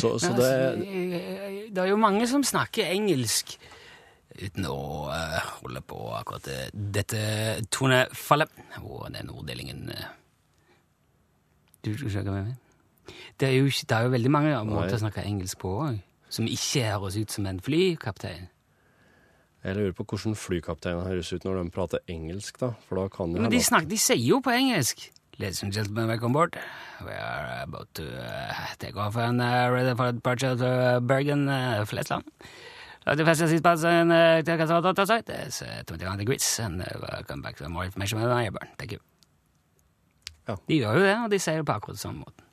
Så, 0.00 0.16
så 0.18 0.32
det 0.34 0.46
altså, 0.48 1.68
det 1.70 1.82
er 1.82 1.90
jo 1.90 2.00
mange 2.00 2.26
som 2.26 2.42
snakker 2.46 2.88
engelsk 2.88 3.58
uten 4.40 4.66
å 4.70 4.76
eh, 5.14 5.38
holde 5.60 5.82
på 5.86 5.98
akkurat 6.16 6.46
det. 6.48 6.70
dette 6.72 7.20
tonefallet 7.70 8.50
og 8.82 9.10
den 9.14 9.28
orddelingen 9.32 9.90
eh. 9.94 10.08
Du 11.84 11.92
skal 11.96 12.10
skjønne 12.12 12.32
hva 12.34 12.40
jeg 12.42 12.48
mener? 12.50 12.58
Det 13.40 13.48
er, 13.48 13.54
jo, 13.56 13.66
ikke- 13.70 13.86
det 13.88 13.96
er 13.96 14.02
jo 14.06 14.10
veldig 14.14 14.30
mange 14.30 14.64
måter 14.68 14.96
å 14.98 15.00
snakke 15.02 15.24
engelsk 15.24 15.58
på 15.62 15.70
òg, 15.80 16.00
som 16.28 16.46
ikke 16.46 16.82
høres 16.92 17.16
ut 17.16 17.30
som 17.32 17.46
en 17.46 17.60
flykaptein. 17.60 18.48
Jeg 19.64 19.76
lurer 19.76 19.92
på 19.92 20.04
hvordan 20.08 20.36
flykapteiner 20.36 21.04
høres 21.08 21.32
ut 21.32 21.44
når 21.44 21.62
de 21.64 21.70
prater 21.74 21.98
engelsk, 22.08 22.58
da. 22.60 22.70
For 22.88 22.96
da 23.00 23.08
kan 23.12 23.32
de 23.34 23.40
Men 23.40 23.50
de, 23.50 23.58
snakker, 23.60 23.88
de 23.88 23.96
sier 24.00 24.16
jo 24.20 24.40
på 24.40 24.52
engelsk. 24.56 25.10
Ladies 25.38 25.62
and 25.62 25.72
gentlemen, 25.72 26.06
welcome 26.08 26.32
aboard. 26.36 26.56
We 27.04 27.12
are 27.12 27.62
about 27.62 27.88
to 27.94 28.04
uh, 28.04 28.74
take 28.78 28.96
off 28.96 29.16
and 29.16 29.40
uh, 29.40 29.68
ready 29.72 29.94
for 29.96 30.12
departure 30.12 30.54
to 30.56 31.00
Bergen, 31.00 31.48
uh, 31.48 31.84
Flesland. 31.88 32.24
Uh, 33.06 33.14
the 33.14 33.24
fastest 33.24 33.62
pass 33.62 33.84
and 33.84 34.12
uh, 34.12 34.74
out 34.74 34.98
outside. 34.98 35.24
It's 35.28 35.62
uh, 35.62 35.82
21 35.86 36.18
degrees 36.18 36.60
and 36.60 36.82
uh, 36.82 37.22
come 37.26 37.40
back 37.42 37.56
to 37.56 37.68
more 37.68 37.84
information 37.84 38.20
with 38.20 38.30
Ironburn. 38.30 38.68
Thank 38.78 38.92
you. 38.92 38.98
Ja. 40.48 40.56
De 40.68 40.74
gjør 40.74 40.92
jo 40.92 41.00
det, 41.00 41.16
og 41.24 41.30
de 41.30 41.38
sier 41.38 41.56
det 41.56 41.66
på 41.66 41.72
akkurat 41.72 41.98
samme 41.98 42.18
måten. 42.18 42.44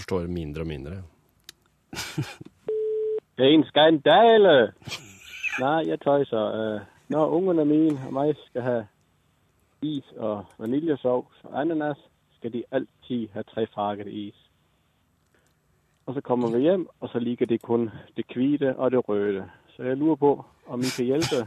forstår 0.00 0.26
mindre 0.26 0.60
og 0.62 0.66
mindre. 0.66 1.02
Det 3.36 3.46
er 3.46 3.54
en 3.54 3.64
skandale! 3.64 4.72
Nei, 5.60 5.88
jeg 5.88 6.00
tøyser. 6.00 6.44
Øh, 6.60 6.80
når 7.08 7.26
ungerne 7.26 7.64
mine 7.64 8.06
og 8.06 8.12
meg 8.12 8.34
skal 8.46 8.62
ha 8.62 8.78
is 9.82 10.04
og 10.16 10.44
vaniljesaus 10.58 11.40
og 11.44 11.60
ananas, 11.60 11.98
skal 12.36 12.52
de 12.52 12.64
alltid 12.72 13.28
ha 13.34 13.42
tre 13.42 13.66
farkede 13.74 14.12
is. 14.12 14.49
Og 16.10 16.14
så 16.14 16.20
kommer 16.20 16.50
vi 16.50 16.58
hjem, 16.58 16.88
og 17.00 17.08
så 17.08 17.18
ligger 17.18 17.46
det 17.46 17.62
kun 17.62 17.90
det 18.16 18.24
hvite 18.34 18.76
og 18.76 18.90
det 18.90 19.08
røde. 19.08 19.50
Så 19.68 19.82
jeg 19.82 19.96
lurer 19.96 20.14
på, 20.14 20.44
om 20.66 20.80
vi 20.80 20.86
kan 20.96 21.04
hjelpe 21.04 21.46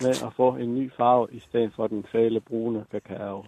med 0.00 0.22
å 0.24 0.30
få 0.36 0.46
en 0.56 0.70
ny 0.74 0.84
farve 0.96 1.26
i 1.32 1.40
stedet 1.40 1.72
for 1.76 1.86
den 1.92 2.06
fæle 2.12 2.40
brune 2.40 2.84
kakao. 2.90 3.44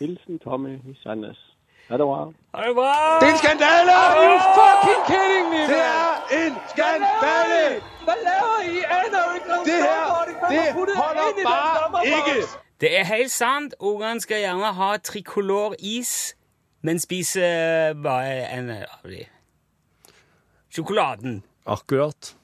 Hilsen 0.00 0.38
Tommy 0.38 0.74
i 0.74 0.94
Sandnes. 1.02 1.40
Ha 1.88 1.96
det 1.96 2.06
bra. 2.10 2.18
Ha 2.54 2.66
det 2.66 2.74
bra! 2.80 2.92
Det 3.20 3.28
er 3.28 3.32
en 3.32 3.38
skandale! 3.44 3.94
Are 4.00 4.26
you 4.26 4.36
fucking 4.58 5.02
kidding 5.08 5.46
me, 5.52 5.62
Det 5.72 5.80
er 5.96 6.12
en 6.40 6.54
skandale! 6.74 7.62
Hva 8.04 8.18
laver 8.28 8.60
I? 8.68 8.76
Aner 8.98 9.22
jo 9.28 9.32
ikke 9.38 9.56
Det 9.70 9.78
her, 9.88 10.28
det 10.52 10.66
holder 10.76 11.40
bare 11.48 12.04
ikke! 12.04 12.36
Det 12.80 12.92
er 12.98 13.04
helt 13.14 13.30
sant. 13.30 13.74
Ungene 13.80 14.20
skal 14.20 14.44
gjerne 14.44 14.74
ha 14.82 14.92
trikolor 14.96 15.74
is, 15.80 16.36
men 16.82 17.00
spiser 17.00 17.96
bare 18.04 18.52
en 18.58 18.70
av 18.70 19.08
de. 19.08 19.24
Sjokoladen. 20.78 21.40
Akkurat. 21.68 22.34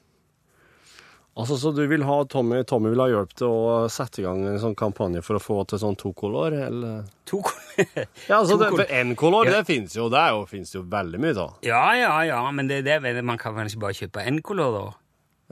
Altså, 1.35 1.57
Så 1.59 1.71
du 1.75 1.81
vil 1.87 2.03
ha 2.07 2.15
Tommy, 2.31 2.61
Tommy 2.63 2.93
vil 2.93 3.01
ha 3.03 3.07
hjelp 3.11 3.33
til 3.35 3.51
å 3.51 3.87
sette 3.91 4.21
i 4.21 4.23
gang 4.23 4.45
en 4.47 4.59
sånn 4.61 4.75
kampanje 4.79 5.19
for 5.25 5.35
å 5.35 5.41
få 5.43 5.57
til 5.67 5.81
sånn 5.81 5.97
tokolor, 5.99 6.53
eller? 6.55 7.01
To 7.27 7.41
Ja, 8.29 8.37
altså, 8.37 8.55
det, 8.61 8.69
for 8.71 8.85
N-kolor, 8.87 9.49
Ja. 9.49 9.57
det 9.57 9.65
finnes 9.67 9.97
jo, 9.97 10.07
det 10.13 10.21
jo, 10.31 10.45
finnes 10.47 10.71
jo 10.71 10.85
veldig 10.87 11.19
mye 11.19 11.35
av. 11.35 11.57
Ja, 11.67 11.81
ja, 11.99 12.13
ja, 12.29 12.39
men 12.55 12.71
det, 12.71 12.85
det, 12.87 13.01
man 13.27 13.37
kan 13.41 13.57
ikke 13.65 13.83
bare 13.83 13.97
kjøpe 13.99 14.23
en 14.23 14.39
kolor, 14.41 14.77
da? 14.77 14.85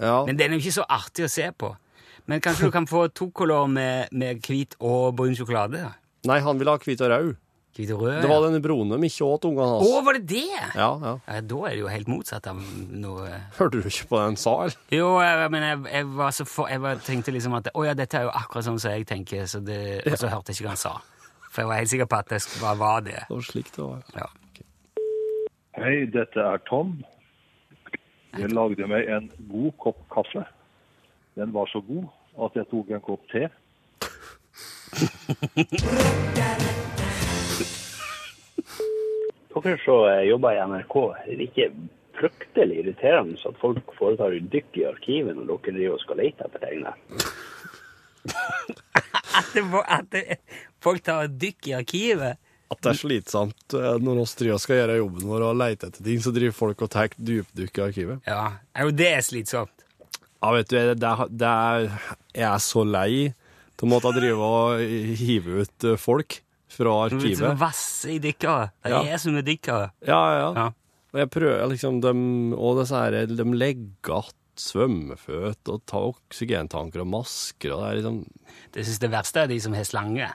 Ja. 0.07 0.15
Men 0.25 0.39
den 0.39 0.53
er 0.53 0.57
jo 0.61 0.63
ikke 0.63 0.77
så 0.79 0.87
artig 0.87 1.27
å 1.27 1.33
se 1.33 1.49
på. 1.51 1.73
Men 2.31 2.39
kanskje 2.39 2.69
du 2.69 2.71
kan 2.71 2.87
få 2.87 3.09
to 3.11 3.27
kolor 3.35 3.67
med, 3.67 4.07
med 4.15 4.39
hvit 4.47 4.77
og 4.79 5.17
brun 5.19 5.35
sjokolade? 5.35 5.83
da? 5.83 5.91
Nei, 6.31 6.39
han 6.39 6.55
vil 6.61 6.71
ha 6.71 6.77
hvit 6.79 7.03
og 7.03 7.11
rød. 7.11 7.33
Rød? 7.73 8.21
Det 8.21 8.29
var 8.29 8.43
ja. 8.45 8.49
den 8.53 8.61
brune 8.61 8.97
de 9.01 9.07
ikke 9.09 9.25
åt, 9.25 9.45
ungene 9.49 9.79
Å, 9.81 10.01
var 10.05 10.13
det 10.19 10.27
det? 10.29 10.49
Ja, 10.77 10.91
ja. 11.01 11.13
Ja, 11.25 11.39
da 11.41 11.61
er 11.65 11.73
det 11.73 11.79
jo 11.79 11.87
helt 11.89 12.11
motsatt 12.11 12.45
av 12.51 12.59
noe 12.93 13.31
Hørte 13.57 13.81
du 13.81 13.87
ikke 13.89 14.11
på 14.11 14.19
den 14.21 14.37
sa, 14.37 14.53
eller? 14.67 14.77
Jo, 14.93 15.07
jeg, 15.23 15.47
men 15.55 15.65
jeg, 15.65 15.79
jeg 15.95 16.11
var 16.19 16.35
så 16.37 16.45
for, 16.45 16.69
jeg 16.69 16.83
var, 16.83 17.01
tenkte 17.01 17.33
liksom 17.33 17.57
at 17.57 17.71
Å 17.73 17.87
ja, 17.87 17.95
dette 17.97 18.19
er 18.19 18.27
jo 18.27 18.35
akkurat 18.37 18.67
sånn 18.67 18.77
som 18.83 18.93
jeg 18.93 19.07
tenker, 19.09 19.47
så 19.49 19.63
det, 19.65 19.79
og 20.05 20.19
så 20.21 20.29
hørte 20.29 20.53
jeg 20.53 20.61
ikke 20.61 20.67
hva 20.69 20.75
han 20.75 20.83
sa. 20.83 20.93
For 21.49 21.63
jeg 21.63 21.71
var 21.71 21.81
helt 21.81 21.93
sikker 21.93 22.09
på 22.09 22.19
at 22.21 22.29
det 22.29 22.41
bare 22.61 22.77
var 22.77 22.99
det. 23.05 23.19
Det 23.25 23.33
var 23.33 23.47
slik 23.49 23.73
det 23.73 23.83
var. 23.83 24.05
Ja. 24.17 24.29
Hei, 25.81 25.95
dette 26.13 26.45
er 26.45 26.61
Tom. 26.69 26.99
Jeg 28.37 28.53
lagde 28.53 28.87
meg 28.89 29.09
en 29.09 29.31
god 29.49 29.71
kopp 29.81 30.05
kaffe. 30.13 30.45
Den 31.37 31.53
var 31.53 31.69
så 31.73 31.81
god 31.85 32.05
at 32.45 32.61
jeg 32.61 32.69
tok 32.69 32.93
en 32.93 33.05
kopp 33.09 33.25
te. 33.33 33.49
Dere 39.53 39.77
som 39.83 40.07
jobber 40.27 40.55
i 40.55 40.63
NRK, 40.69 40.95
er 41.23 41.35
det 41.37 41.49
ikke 41.51 41.67
fryktelig 42.17 42.79
irriterende 42.81 43.37
at 43.49 43.59
folk 43.61 43.93
foretar 43.97 44.35
dykk 44.53 44.79
i 44.81 44.87
arkivet 44.89 45.37
når 45.37 45.49
dere 45.49 45.75
driver 45.77 45.97
og 45.97 46.03
skal 46.03 46.21
lete 46.21 46.47
etter 46.47 46.59
ting 46.67 46.85
At, 49.33 49.47
det, 49.55 49.63
at 49.89 50.09
det, 50.13 50.21
folk 50.83 51.01
tar 51.03 51.25
dykk 51.27 51.71
i 51.71 51.73
arkivet. 51.73 52.37
At 52.69 52.81
det 52.85 52.91
er 52.93 52.99
slitsomt 52.99 53.75
eh, 53.77 53.95
når 54.01 54.21
oss 54.23 54.35
driver 54.37 54.61
skal 54.61 54.77
gjøre 54.77 54.99
jobben 54.99 55.25
vår 55.29 55.45
og 55.47 55.57
lete 55.57 55.89
etter 55.89 56.05
ting, 56.05 56.21
så 56.21 56.33
driver 56.35 56.55
folk 56.57 56.83
og 56.85 56.91
tar 56.93 57.15
dypdykk 57.17 57.79
i 57.79 57.83
arkivet. 57.87 58.29
Ja, 58.29 58.43
er 58.77 58.87
jo 58.87 58.93
det 58.95 59.09
er 59.09 59.25
slitsomt. 59.25 59.85
Ja, 60.43 60.51
vet 60.53 60.69
du, 60.69 60.77
det, 60.77 61.11
det 61.33 61.49
er, 61.49 61.89
jeg 62.35 62.47
er 62.49 62.61
så 62.61 62.85
lei 62.85 63.11
til 63.73 63.87
å 63.87 63.91
måtte 63.91 64.13
drive 64.15 64.47
og 64.47 65.17
hive 65.19 65.63
ut 65.63 65.89
eh, 65.89 65.99
folk 65.99 66.39
fra 66.73 67.09
Du 67.09 67.17
vet, 67.17 67.37
så 67.37 67.45
arkivet. 67.49 67.59
vasse 67.61 68.09
i 68.15 68.19
dykkere. 68.19 68.71
Det 68.83 68.91
Ja. 68.91 69.01
er 69.13 69.17
som 69.21 69.35
er 69.37 69.41
dykkere. 69.47 69.91
Ja, 70.07 70.21
ja. 70.39 70.53
Ja. 70.57 70.65
Og 71.13 71.19
jeg 71.21 71.29
prøver 71.29 71.67
liksom 71.69 72.01
dem, 72.01 72.53
Og 72.53 72.79
disse 72.81 72.95
her, 72.95 73.25
de 73.27 73.43
legger 73.53 74.17
att 74.17 74.35
svømmeføt 74.55 75.69
og 75.69 75.81
tar 75.89 76.11
oksygentanker 76.13 77.01
og 77.01 77.07
masker 77.07 77.71
og 77.73 77.81
det 77.81 77.89
er 77.89 77.95
liksom 78.01 78.19
Det 78.73 78.85
synes 78.85 78.99
det 78.99 79.11
verste 79.11 79.39
er 79.43 79.47
de 79.47 79.59
som 79.59 79.73
har 79.73 79.83
slange. 79.83 80.27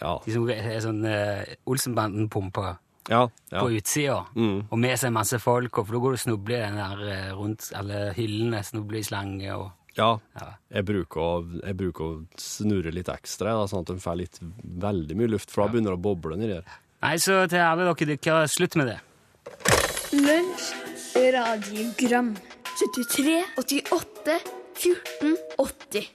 Ja. 0.00 0.18
De 0.24 0.32
som 0.32 0.46
har 0.48 0.80
sånn 0.80 1.04
uh, 1.04 1.44
Olsenbanden-pumper 1.66 2.76
Ja. 3.08 3.28
ja. 3.50 3.60
på 3.62 3.70
utsida, 3.72 4.26
Mm. 4.36 4.66
og 4.70 4.78
med 4.78 4.98
seg 4.98 5.12
masse 5.12 5.38
folk, 5.40 5.78
og 5.78 5.86
for 5.86 5.92
da 5.94 5.98
går 5.98 6.10
du 6.10 6.12
og 6.12 6.18
snubler 6.18 6.56
i 6.58 6.66
den 6.68 6.76
der 6.76 7.08
eh, 7.08 7.32
rundt 7.32 7.72
alle 7.74 8.12
hyllene, 8.14 8.60
snubler 8.62 8.98
i 8.98 9.02
slange 9.02 9.50
og 9.56 9.70
ja. 9.98 10.50
Jeg, 10.70 10.84
bruker 10.88 11.22
å, 11.22 11.32
jeg 11.62 11.78
bruker 11.78 12.04
å 12.04 12.40
snurre 12.40 12.92
litt 12.94 13.10
ekstra, 13.12 13.56
da, 13.58 13.66
sånn 13.70 13.84
at 13.84 13.92
den 13.92 14.02
får 14.02 14.20
litt 14.20 14.38
veldig 14.86 15.18
mye 15.18 15.32
luft, 15.34 15.50
for 15.52 15.64
da 15.64 15.74
begynner 15.74 15.94
det 15.94 16.00
å 16.00 16.04
boble 16.08 16.38
nedi 16.38 16.54
der. 16.56 16.78
Nei, 17.04 17.14
så 17.22 17.44
til 17.50 17.62
alle 17.62 17.86
dere 17.86 18.10
dykkere, 18.12 18.46
slutt 18.50 18.78
med 18.78 18.92
det. 18.92 18.98
Lunsj, 20.18 20.70
radiogram 21.34 22.32
73, 22.78 23.42
88, 23.58 24.38
14, 24.78 25.36
80 25.58 26.14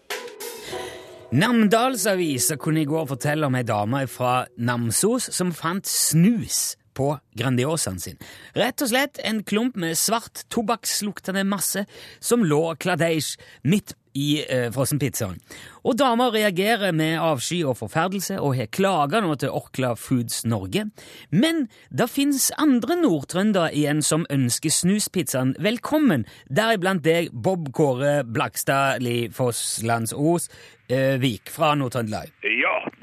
Namdalsavisa 1.33 2.59
kunne 2.61 2.83
i 2.83 2.87
går 2.87 3.07
fortelle 3.09 3.47
om 3.49 3.55
ei 3.57 3.65
dame 3.65 4.03
fra 4.11 4.43
Namsos 4.61 5.31
som 5.33 5.49
fant 5.55 5.87
snus 5.89 6.75
på 6.93 7.13
Grandiosaen 7.39 7.99
sin. 8.01 8.21
Rett 8.57 8.81
og 8.83 8.91
slett 8.93 9.19
en 9.23 9.43
klump 9.43 9.75
med 9.79 9.97
svart, 9.99 10.45
tobakksluktende 10.53 11.45
masse 11.47 11.85
som 12.23 12.45
lå 12.45 12.63
kladeisj 12.81 13.35
midt 13.67 13.97
i 14.13 14.43
eh, 14.45 14.69
frossenpizzaen. 14.73 15.39
Og 15.83 15.97
dama 15.99 16.29
reagerer 16.31 16.93
med 16.95 17.17
avsky 17.21 17.63
og 17.67 17.77
forferdelse 17.79 18.37
og 18.39 18.55
har 18.57 18.69
klaga 18.73 19.23
nå 19.23 19.33
til 19.41 19.53
Orkla 19.53 19.93
Foods 19.99 20.43
Norge. 20.45 20.85
Men 21.33 21.65
det 21.89 22.09
fins 22.13 22.51
andre 22.61 22.97
nordtrøndere 23.01 23.73
igjen 23.73 24.03
som 24.05 24.27
ønsker 24.33 24.73
snuspizzaen 24.73 25.55
velkommen, 25.63 26.27
deriblant 26.47 27.03
deg, 27.05 27.33
Bob 27.33 27.71
Kåre 27.75 28.21
Blakstad 28.23 29.01
Lifosslands 29.03 30.13
Os 30.13 30.49
eh, 30.87 31.17
Vik 31.21 31.51
fra 31.53 31.73
Nord-Trøndelag. 31.79 32.31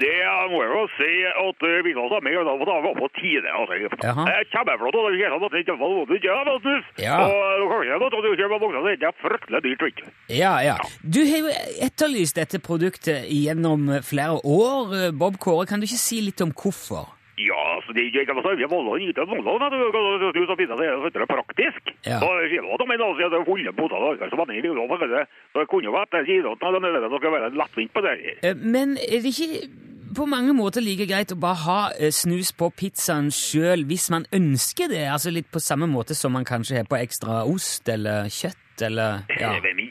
Det 0.01 0.17
må 0.51 0.61
jeg 0.63 0.71
jo 0.73 0.83
si 0.97 1.11
at 1.29 1.65
eh, 1.69 1.77
vi 1.85 1.93
var 1.97 2.23
med, 2.25 2.37
og 2.41 2.65
da 2.65 2.77
var 2.85 2.97
på 2.97 3.09
tide. 3.19 3.45
Altså. 3.53 3.77
Er 4.25 4.49
kjempeflott, 4.53 4.97
og 4.97 5.11
det 5.11 5.29
at 5.29 5.53
det 5.53 5.63
ikke 5.63 5.77
var 5.77 6.49
noe. 6.49 6.75
Ja. 7.01 7.19
Og 7.27 7.71
kanskje 7.71 8.01
at 8.01 8.17
du 8.17 8.31
kjøper 8.41 8.57
det 9.01 9.07
er 9.09 9.17
fryktelig 9.21 9.63
dyrt, 9.67 9.87
ikke? 9.91 10.11
Ja, 10.33 10.53
ja. 10.65 10.75
Du 11.01 11.21
har 11.29 11.45
jo 11.45 11.55
etterlyst 11.87 12.39
dette 12.39 12.61
produktet 12.63 13.29
gjennom 13.29 13.89
flere 14.05 14.41
år, 14.41 14.93
eh, 14.97 15.11
Bob 15.13 15.37
Kåre. 15.41 15.67
Kan 15.69 15.81
du 15.81 15.89
ikke 15.89 16.01
si 16.01 16.21
litt 16.25 16.41
om 16.41 16.53
hvorfor? 16.55 17.20
Ja, 17.41 17.61
altså, 17.77 17.93
det 17.95 18.03
er 18.05 18.09
altså, 18.35 18.53
vi 18.59 18.67
noe 18.87 18.99
ikke 19.01 19.25
sånn, 19.27 19.45
at 19.67 20.35
du 20.35 20.41
så 20.49 20.57
finne 20.59 20.77
det 20.79 20.89
er 21.25 21.29
praktisk. 21.31 21.93
Ja. 22.07 22.19
Så 22.21 22.31
sier 22.51 22.65
du 22.65 22.73
at 22.75 22.87
men 22.91 23.01
altså, 23.07 23.29
det 23.31 23.39
er 23.41 23.47
fulle 23.47 23.73
poter, 23.77 24.07
da, 24.21 24.29
så 24.31 24.39
man 24.41 24.51
er 24.53 24.59
i 24.61 24.73
lov, 24.77 24.91
det. 25.15 25.23
Så 25.53 25.61
det 25.63 25.69
kunne 25.71 25.89
jo 25.89 25.95
vært, 25.95 26.17
sier 26.27 26.49
at 26.51 26.65
det 26.65 26.81
det 27.05 27.21
skal 27.21 27.35
være 27.37 27.53
lettvint 27.61 27.93
på 27.95 28.05
det. 28.07 28.15
Eh, 28.43 28.55
Men 28.61 28.97
er 28.97 29.21
det 29.25 29.31
ikke 29.35 29.69
på 30.11 30.25
mange 30.27 30.51
måter 30.53 30.83
like 30.83 31.05
greit 31.07 31.31
å 31.31 31.39
bare 31.39 31.59
ha 31.65 31.79
eh, 31.95 32.11
snus 32.11 32.51
på 32.51 32.67
pizzaen 32.75 33.29
sjøl 33.31 33.85
hvis 33.87 34.09
man 34.11 34.25
ønsker 34.35 34.89
det? 34.91 35.05
Altså 35.07 35.31
litt 35.31 35.47
på 35.53 35.61
samme 35.63 35.87
måte 35.87 36.15
som 36.17 36.33
man 36.35 36.43
kanskje 36.47 36.81
har 36.81 36.89
på 36.89 36.99
ekstra 36.99 37.45
ost 37.47 37.87
eller 37.89 38.27
kjøtt 38.27 38.57
eller 38.87 39.23
ja. 39.39 39.53
Men 39.61 39.77
vi- 39.77 39.87
altså, 39.87 39.90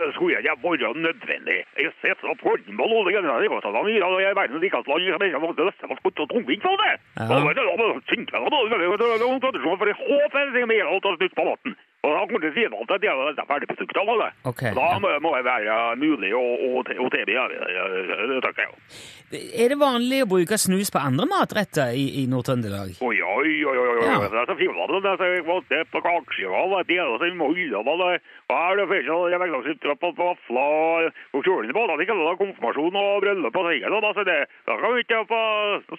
det 0.00 0.14
skulle 0.14 0.36
ikke 0.36 0.56
være 0.84 1.02
nødvendig. 1.06 1.58
Jeg 1.84 1.92
ser 2.00 2.14
så 2.20 2.34
formål 2.44 3.06
og 3.06 3.12
er 3.12 3.22
at 3.58 3.66
han 3.68 3.76
og 4.14 4.20
jeg 4.22 4.30
er 4.30 4.40
verdens 4.40 4.62
rikeste 4.64 4.88
land, 4.90 5.02
jeg 5.10 5.20
mener, 5.22 5.52
er 5.66 5.72
så 5.80 5.86
godt 6.04 6.18
og 6.24 6.28
for 6.66 6.76
det. 6.82 6.94
Ja. 7.18 7.24
Det 7.28 7.34
er 7.36 7.44
er 7.50 9.06
er 9.06 9.34
en 9.34 9.44
tradisjon 9.44 9.78
for 9.78 9.86
jeg 9.92 9.98
håper 10.08 10.38
det 10.54 10.62
er 10.62 10.72
mer 10.74 10.84
alt 10.92 11.08
og 11.08 11.16
snutt 11.18 11.34
på 11.38 11.44
maten. 11.50 11.72
Og 12.00 12.14
da 12.16 12.20
det 12.40 12.50
si 12.56 12.62
at 12.64 12.88
det 13.02 13.42
er 13.44 13.48
ferdig 13.50 13.68
på 13.68 13.76
av 14.08 14.20
det. 14.22 14.28
Ok, 14.48 14.62
Da 14.76 14.86
må, 15.02 15.10
må 15.20 15.34
det 15.36 15.44
være 15.44 15.74
mulig 16.00 16.30
å, 16.32 16.40
å, 16.40 16.80
å 16.80 17.08
tilby 17.12 17.34
det. 17.36 18.68
Er 19.60 19.68
det 19.70 19.76
vanlig 19.78 20.22
å 20.24 20.28
bruke 20.30 20.56
snus 20.58 20.88
på 20.90 20.98
andre 21.02 21.26
matretter 21.28 21.92
i, 21.94 22.06
i 22.22 22.26
Nord-Trøndelag? 22.30 22.96
Oi, 23.04 23.18
oi, 23.20 23.52
oi, 23.68 23.76
oi, 23.76 23.88
oi, 23.92 24.06
Ja. 24.08 24.16
det 24.24 24.40
er 24.42 24.48
så 24.48 24.56
fint, 24.58 24.72
det 24.74 25.12
er 25.12 25.20
så 25.20 25.28
godt, 25.46 25.68
det 25.70 25.82
på 25.92 26.00
kakeskiva, 26.06 26.62
det 26.88 26.96
er 26.98 27.12
så 27.20 27.28
mye 27.36 27.52
og 27.84 28.00
det 28.00 28.08
er 28.50 28.80
det 28.80 28.86
ikke, 29.52 29.60
sitter 29.68 29.94
på 30.00 30.10
på 30.16 30.30
vafler, 30.30 31.12
og 31.36 31.44
kjølen 31.46 31.76
på, 31.76 31.84
det 31.90 31.98
det 32.00 32.32
konfirmasjon 32.40 32.98
og 33.04 33.20
bryllup 33.26 33.60
og 33.60 33.68
sikkert, 33.70 33.98
da, 34.06 34.10
så 34.16 34.26
det, 34.30 34.38
da 34.66 34.78
kan 34.80 34.96
vi 34.96 35.04
ikke 35.04 35.20
få 35.30 35.42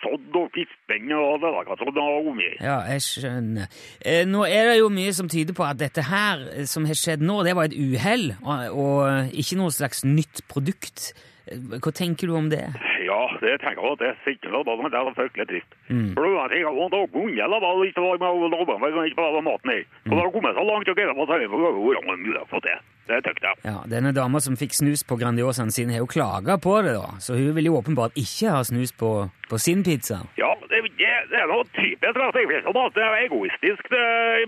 sådd 0.02 0.40
og 0.42 0.50
fispen 0.58 1.14
og 1.22 1.46
det 1.46 1.54
der, 1.56 1.72
sånn 1.86 2.02
og 2.02 2.34
mye. 2.42 2.58
Ja, 2.58 2.78
jeg 2.90 3.06
skjønner. 3.06 3.72
Eh, 4.02 4.26
nå 4.28 4.44
er 4.50 4.74
det 4.74 4.78
jo 4.82 4.90
mye 4.92 5.14
som 5.16 5.30
tyder 5.32 5.56
på 5.56 5.64
at 5.70 5.78
dette 5.80 5.91
her 6.00 6.46
eh, 6.54 6.66
som 6.70 6.86
har 6.88 6.96
skjedd 6.98 7.22
nå, 7.26 7.42
det 7.44 7.56
var 7.58 7.68
et 7.68 7.76
uhell, 7.76 8.32
og, 8.42 8.80
og 8.80 9.36
ikke 9.36 9.58
noe 9.60 9.74
slags 9.76 10.06
nytt 10.08 10.44
produkt. 10.52 11.12
Eh, 11.48 11.58
Hva 11.82 11.92
tenker 11.92 12.32
du 12.32 12.38
om 12.38 12.48
det? 12.54 12.64
Ja, 13.02 13.22
det 13.42 13.58
tenker 13.60 13.82
jeg 13.82 13.92
at 13.98 14.00
det 14.00 14.10
er 14.12 14.20
sikkert, 14.24 14.54
og 14.56 14.86
det 14.88 14.96
er 14.96 15.12
fryktelig 15.18 15.48
trist. 15.50 15.76
Mm. 15.90 16.14
For 16.16 16.24
det 16.24 16.32
er 16.32 16.56
ikke 16.62 16.88
at 17.02 17.12
bunge, 17.12 17.36
da 17.36 17.60
var 17.60 17.82
litt 17.82 17.98
var 18.00 18.22
med 18.22 18.54
lage 18.56 18.78
meg, 18.80 19.00
ikke 19.12 19.20
bare 19.20 19.44
maten 19.44 19.74
her. 19.74 19.84
Og 20.08 20.14
da 20.16 20.22
har 20.22 20.32
kommet 20.38 20.56
så 20.56 20.64
langt, 20.70 20.88
og 20.94 21.02
jeg 21.02 21.10
har 21.10 21.20
fått 21.20 21.36
høre 21.36 21.52
hvor 21.52 22.02
man 22.08 22.24
mulig 22.24 22.46
få 22.48 22.62
til. 22.64 22.80
Det 23.10 23.18
tenkte 23.26 23.50
jeg. 23.50 23.58
Ja, 23.66 23.80
Denne 23.90 24.14
dama 24.16 24.40
som 24.40 24.56
fikk 24.56 24.76
snus 24.78 25.02
på 25.04 25.18
Grandiosaen 25.20 25.74
sin, 25.74 25.90
har 25.92 26.04
jo 26.04 26.08
klaga 26.08 26.56
på 26.62 26.78
det, 26.86 26.94
da. 26.96 27.18
Så 27.20 27.36
hun 27.36 27.56
vil 27.58 27.68
jo 27.68 27.80
åpenbart 27.82 28.16
ikke 28.16 28.54
ha 28.54 28.62
snus 28.64 28.94
på, 28.96 29.10
på 29.50 29.60
sin 29.60 29.82
pizza. 29.84 30.22
Ja, 30.40 30.51
det, 30.86 31.38
er 31.40 31.48
noe 31.50 31.66
typisk 31.76 32.20
at 32.22 32.38
jeg 32.40 32.50
vet 32.50 32.68
at 32.70 32.96
det 32.96 33.04
er 33.06 33.26
egoistisk. 33.26 33.90
Det 33.92 34.02
er 34.02 34.46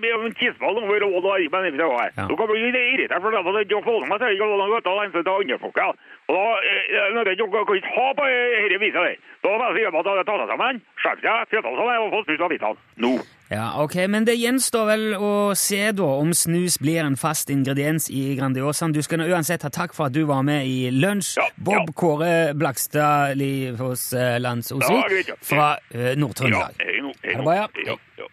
over 0.83 1.05
råd 1.05 1.29
og 1.29 1.37
men 1.53 1.67
ikke 1.69 1.81
det. 1.83 2.27
Du 2.29 2.35
kan 2.39 2.49
bli 2.51 2.63
irritert 2.63 3.21
for 3.21 3.29
det 3.33 3.41
er 3.43 3.65
ikke 3.67 3.81
det 4.23 4.31
ikke 4.37 4.49
noe 4.49 4.69
godt 4.73 4.89
å 4.91 4.97
hente 5.01 5.23
til 5.23 5.35
andre 5.35 5.59
folk. 5.63 5.79
Og 6.27 6.35
da, 6.37 6.43
eh, 6.63 7.13
ikke 7.35 7.51
kan 7.51 7.77
ikke 7.77 7.95
ha 7.97 8.09
på 8.17 8.27
dette 8.31 8.81
viset 8.83 8.99
der, 8.99 9.15
da 9.43 9.55
bare 9.59 9.75
sier 9.77 9.91
man 9.91 10.05
at 10.07 10.19
det 10.19 10.27
tar 10.27 10.43
seg 10.43 10.51
sammen, 10.53 10.83
skjerp 11.03 11.23
seg, 11.23 11.47
fjøtta 11.51 11.77
seg 11.79 12.03
og 12.03 12.13
få 12.13 12.23
snus 12.27 12.45
av. 12.69 12.77
Nå. 13.03 13.13
Ja, 13.53 13.67
ok, 13.83 13.95
Men 14.09 14.25
det 14.25 14.33
gjenstår 14.39 14.85
vel 14.87 15.03
å 15.13 15.31
se 15.57 15.91
da 15.93 16.07
om 16.17 16.31
snus 16.33 16.79
blir 16.81 17.03
en 17.03 17.17
fast 17.19 17.51
ingrediens 17.53 18.07
i 18.09 18.33
Grandiosaen. 18.39 18.95
Du 18.95 19.01
skal 19.05 19.21
nå 19.21 19.27
uansett 19.29 19.61
ha 19.67 19.69
takk 19.73 19.93
for 19.93 20.09
at 20.09 20.15
du 20.15 20.23
var 20.29 20.41
med 20.47 20.65
i 20.65 20.89
Lunsj. 20.89 21.35
Ja, 21.37 21.45
Bob 21.55 21.91
ja. 21.91 21.93
Kåre 21.93 22.33
Blakstad 22.57 23.37
hos 23.77 24.07
eh, 24.13 24.33
Ja, 24.33 24.39
Landsosvik 24.41 25.29
ja. 25.29 25.37
fra 25.45 25.67
eh, 25.91 26.13
Ja, 26.13 26.15
Nord-Trøndelag. 26.23 26.81
hei 26.81 27.01
nå, 27.05 27.13
hei 27.21 27.37
nå. 27.37 27.53
ja. 27.53 27.67
Ja, 27.85 27.99
ja. 28.17 28.29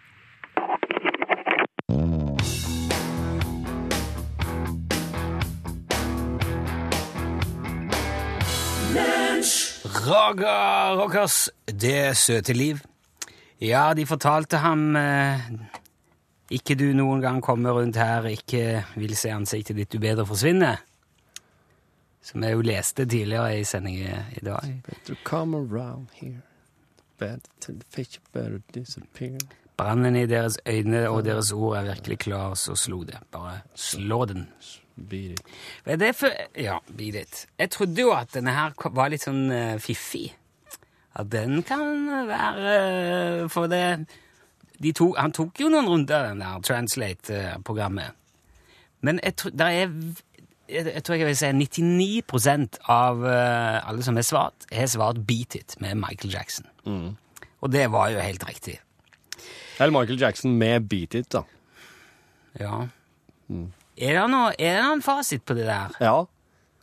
Raga 10.06 10.94
Rockers, 10.96 11.48
det 11.66 12.16
søte 12.18 12.52
liv. 12.54 12.80
Ja, 13.60 13.94
de 13.94 14.06
fortalte 14.08 14.56
ham 14.64 14.96
eh, 14.96 15.40
Ikke 16.50 16.74
du 16.74 16.86
noen 16.96 17.20
gang 17.20 17.42
kommer 17.44 17.76
rundt 17.76 17.98
her, 18.00 18.24
ikke 18.26 18.84
vil 18.96 19.12
se 19.16 19.30
ansiktet 19.30 19.76
ditt, 19.76 19.92
du 19.92 20.00
bedre 20.02 20.24
forsvinner. 20.26 20.80
Som 22.24 22.42
jeg 22.44 22.56
jo 22.56 22.64
leste 22.64 23.06
tidligere 23.06 23.60
i 23.60 23.64
sendingen 23.64 24.32
i 24.36 24.42
dag. 24.44 24.64
To 25.06 25.14
come 25.24 25.56
around 25.56 26.08
here, 26.16 26.42
better 27.18 27.48
to 27.60 27.72
the 27.72 27.86
fish 27.92 28.20
better 28.32 28.60
disappear. 28.74 29.38
Brannen 29.80 30.16
i 30.16 30.26
deres 30.28 30.58
øyne 30.68 31.06
og 31.08 31.24
deres 31.24 31.52
ord 31.52 31.78
er 31.78 31.86
virkelig 31.94 32.18
klar, 32.18 32.54
så 32.54 32.74
slo 32.76 33.04
det. 33.04 33.16
Bare 33.32 33.60
slå 33.74 34.24
den. 34.24 34.48
Beat 34.96 35.38
it. 35.38 35.40
Er 35.86 35.96
Ja, 36.56 36.78
beat 36.96 37.14
it. 37.14 37.46
Jeg 37.58 37.70
trodde 37.70 38.00
jo 38.00 38.10
at 38.12 38.34
denne 38.34 38.52
her 38.52 38.74
var 38.92 39.08
litt 39.08 39.24
sånn 39.24 39.50
eh, 39.52 39.78
fiffig. 39.80 40.34
At 41.20 41.28
den 41.32 41.62
kan 41.66 42.08
være 42.28 42.72
eh, 42.72 43.44
For 43.52 43.70
det 43.70 43.84
de 44.80 44.92
tok, 44.96 45.18
Han 45.20 45.34
tok 45.36 45.60
jo 45.60 45.68
noen 45.68 45.88
runder, 45.90 46.30
den 46.30 46.40
der 46.40 46.60
Translate-programmet. 46.64 48.16
Men 49.04 49.20
jeg, 49.24 49.34
er 49.60 49.90
jeg, 50.70 50.86
jeg 50.94 51.02
tror 51.04 51.18
jeg 51.20 51.28
vil 51.28 51.36
si 51.36 51.50
99% 51.52 52.80
av 52.88 53.24
eh, 53.28 53.88
alle 53.88 54.04
som 54.06 54.16
har 54.16 54.24
svart, 54.24 54.68
har 54.72 54.88
svart 54.88 55.20
Beat 55.28 55.58
It 55.58 55.76
med 55.84 56.00
Michael 56.00 56.32
Jackson. 56.32 56.68
Og 57.60 57.72
det 57.72 57.90
var 57.92 58.08
jo 58.14 58.24
helt 58.24 58.48
riktig. 58.48 58.78
Eller 59.80 59.92
Michael 59.92 60.20
Jackson 60.20 60.56
med 60.56 60.88
Beat 60.88 61.14
It, 61.14 61.32
da. 61.32 61.44
Ja. 62.60 62.86
Er 64.00 64.16
det 64.16 64.26
noe, 64.32 64.52
er 64.56 64.78
det 64.78 64.84
noen 64.86 65.04
fasit 65.04 65.44
på 65.44 65.56
det 65.58 65.66
der? 65.68 65.96
Ja. 66.00 66.16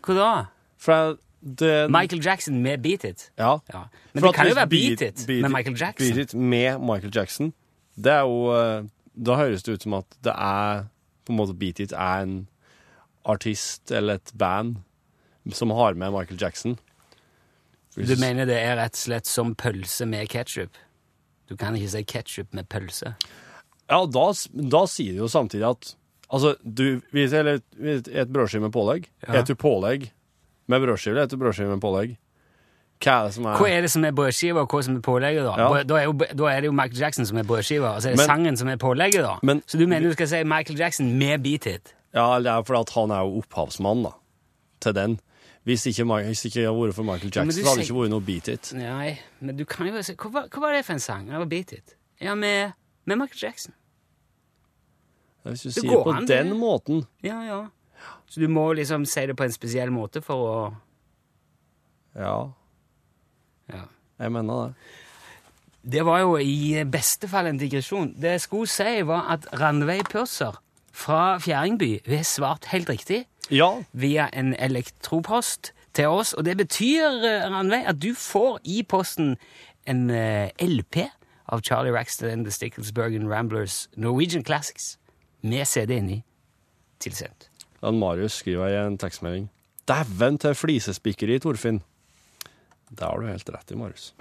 Hvor 0.06 0.18
da? 0.18 0.32
For 0.78 1.18
det 1.60 1.92
Michael 1.92 2.24
Jackson 2.26 2.62
med 2.62 2.82
Beat 2.84 3.04
It? 3.04 3.32
Ja. 3.38 3.60
Ja. 3.74 3.86
Men 4.14 4.22
For 4.22 4.28
det 4.28 4.36
kan 4.36 4.50
jo 4.50 4.56
være 4.58 4.70
Beat 4.72 5.02
It 5.02 5.28
med 5.28 5.50
Michael 5.54 5.78
Jackson. 5.80 6.08
Beat 6.08 6.18
It 6.18 6.34
med 6.34 6.82
Michael 6.82 7.14
Jackson. 7.16 7.54
Det 7.96 8.12
er 8.14 8.26
jo 8.28 8.52
eh, 8.54 8.84
Da 9.26 9.36
høres 9.40 9.64
det 9.66 9.78
ut 9.78 9.86
som 9.88 9.96
at 9.98 10.18
det 10.24 10.34
er 10.34 10.84
På 11.26 11.34
en 11.34 11.40
måte 11.40 11.56
Beat 11.58 11.80
It 11.80 11.92
er 11.96 12.26
en 12.26 12.36
artist 13.28 13.92
eller 13.92 14.22
et 14.22 14.32
band 14.40 14.78
som 15.52 15.72
har 15.76 15.94
med 16.00 16.12
Michael 16.12 16.40
Jackson. 16.42 16.78
Du 17.96 18.16
mener 18.20 18.46
det 18.48 18.56
er 18.56 18.78
rett 18.80 18.96
og 18.96 19.00
slett 19.02 19.28
som 19.28 19.52
pølse 19.56 20.06
med 20.08 20.30
ketsjup? 20.32 20.78
Du 21.50 21.56
kan 21.60 21.76
ikke 21.76 21.90
si 21.92 22.04
ketsjup 22.08 22.54
med 22.56 22.70
pølse. 22.72 23.16
Ja, 23.90 24.00
da, 24.06 24.26
da 24.72 24.84
sier 24.88 25.16
du 25.16 25.26
jo 25.26 25.32
samtidig 25.32 25.68
at 25.68 25.96
Altså, 26.28 26.58
du 26.64 27.00
hvis 27.16 27.32
jeg 27.32 27.62
hvis 27.80 28.08
et 28.12 28.32
brødskive 28.34 28.66
med 28.66 28.74
pålegg. 28.76 29.06
Ja. 29.24 29.40
Et 29.40 29.48
du 29.48 29.56
pålegg 29.56 30.10
med 30.68 30.82
brødskive, 30.82 31.20
heter 31.20 31.38
brødskive 31.38 31.70
med 31.70 31.82
pålegg? 31.82 32.18
Hva 33.00 33.12
er 33.14 33.24
det 33.28 33.34
som 33.36 33.46
er 33.46 33.58
Hva 33.62 33.68
er 33.70 33.82
det 33.86 33.92
som 33.94 34.06
er 34.06 34.12
brødskiva, 34.12 34.60
og 34.64 34.70
hva 34.74 34.82
som 34.84 34.96
er 34.98 35.02
pålegget? 35.06 35.44
Da 35.46 35.54
Ja. 35.58 35.84
Da, 35.84 35.96
er 36.00 36.04
jo, 36.06 36.14
da 36.14 36.44
er 36.50 36.62
det 36.62 36.66
jo 36.66 36.72
Michael 36.72 36.98
Jackson 37.00 37.26
som 37.26 37.38
er 37.38 37.44
brødskiva, 37.44 37.92
og 37.96 38.02
så 38.02 38.10
er 38.10 38.12
det 38.16 38.18
Men- 38.18 38.26
sangen 38.28 38.58
som 38.58 38.68
er 38.68 38.76
pålegget. 38.78 39.22
da 39.22 39.38
Men- 39.44 39.62
Så 39.68 39.78
du 39.78 39.86
mener 39.88 40.08
du 40.08 40.14
skal 40.14 40.28
si 40.28 40.44
Michael 40.44 40.80
Jackson 40.80 41.18
med 41.20 41.44
Beat 41.44 41.66
It? 41.66 41.94
Ja, 42.14 42.40
det 42.40 42.48
er 42.48 42.64
fordi 42.64 42.92
han 42.96 43.12
er 43.12 43.20
jo 43.22 43.38
opphavsmann 43.42 44.04
da, 44.04 44.10
til 44.82 44.94
den. 44.94 45.20
Hvis 45.66 45.86
ikke, 45.86 46.04
hvis 46.06 46.46
ikke 46.46 46.54
det 46.56 46.66
hadde 46.66 46.80
vært 46.88 46.94
for 46.94 47.04
Michael 47.04 47.32
Jackson, 47.36 47.52
så 47.52 47.68
hadde 47.70 47.82
det 47.82 47.90
ikke 47.90 48.00
vært 48.02 48.10
noe 48.10 48.22
Beat 48.22 48.48
It. 48.48 48.74
Nei, 48.74 49.20
men 49.42 49.58
du 49.58 49.66
kan 49.66 49.88
jo 49.88 50.02
si 50.02 50.14
Hva, 50.16 50.48
hva 50.48 50.60
var 50.62 50.72
det 50.74 50.86
for 50.86 50.94
en 50.94 51.00
sang? 51.00 51.26
Det 51.28 51.36
var 51.38 51.46
Beat 51.46 51.72
It. 51.74 51.96
Ja, 52.22 52.34
med, 52.36 52.72
med 53.06 53.18
Michael 53.18 53.40
Jackson. 53.44 53.74
Hvis 55.46 55.62
du 55.64 55.70
Det 55.70 55.74
sier 55.84 56.04
på 56.04 56.12
den 56.28 56.28
det. 56.28 56.56
måten 56.56 57.06
Ja, 57.24 57.42
ja. 57.44 57.68
Så 58.30 58.40
du 58.44 58.48
må 58.52 58.74
liksom 58.76 59.06
si 59.08 59.26
det 59.26 59.36
på 59.40 59.44
en 59.48 59.52
spesiell 59.56 59.92
måte 59.92 60.22
for 60.22 60.36
å 60.48 60.76
Ja, 62.18 62.52
Ja. 63.70 63.84
jeg 64.20 64.32
mener 64.32 64.68
det. 64.68 64.74
Det 65.92 66.06
var 66.06 66.20
jo 66.20 66.38
i 66.38 66.84
beste 66.84 67.28
fall 67.28 67.48
en 67.48 67.58
digresjon. 67.60 68.14
Det 68.20 68.32
jeg 68.32 68.42
skulle 68.42 68.68
si, 68.68 69.02
var 69.08 69.28
at 69.32 69.46
Ranveig 69.60 70.10
Pørser 70.12 70.58
fra 70.92 71.38
Fjæringby 71.40 72.02
har 72.08 72.24
svart 72.24 72.66
helt 72.74 72.90
riktig 72.90 73.26
Ja, 73.52 73.84
via 73.94 74.28
en 74.34 74.54
elektropost 74.60 75.72
til 75.94 76.08
oss. 76.08 76.34
Og 76.34 76.44
det 76.46 76.58
betyr, 76.58 77.06
eh, 77.24 77.50
Ranveig, 77.50 77.86
at 77.88 78.00
du 78.02 78.14
får 78.14 78.60
i 78.66 78.84
posten 78.84 79.38
en 79.86 80.10
eh, 80.10 80.50
LP 80.60 80.98
av 81.48 81.62
Charlie 81.62 81.92
Raxton 81.94 82.30
and 82.30 82.46
The 82.46 82.52
Sticklesbergen 82.52 83.30
Ramblers 83.30 83.88
Norwegian 83.96 84.44
Classics 84.44 84.98
med 85.42 85.66
CD 85.68 85.98
inni 85.98 86.24
tilsendt. 87.00 87.50
Dan 87.82 88.00
Marius 88.00 88.40
skriver 88.42 88.68
i 88.68 88.80
en 88.86 88.98
tekstmelding. 88.98 89.50
Dæven 89.88 90.38
til 90.38 90.56
flisespikkeri, 90.56 91.40
Torfinn. 91.40 91.82
Det 92.90 93.04
har 93.04 93.20
du 93.20 93.28
helt 93.28 93.50
rett 93.50 93.72
i, 93.72 93.76
Marius. 93.76 94.14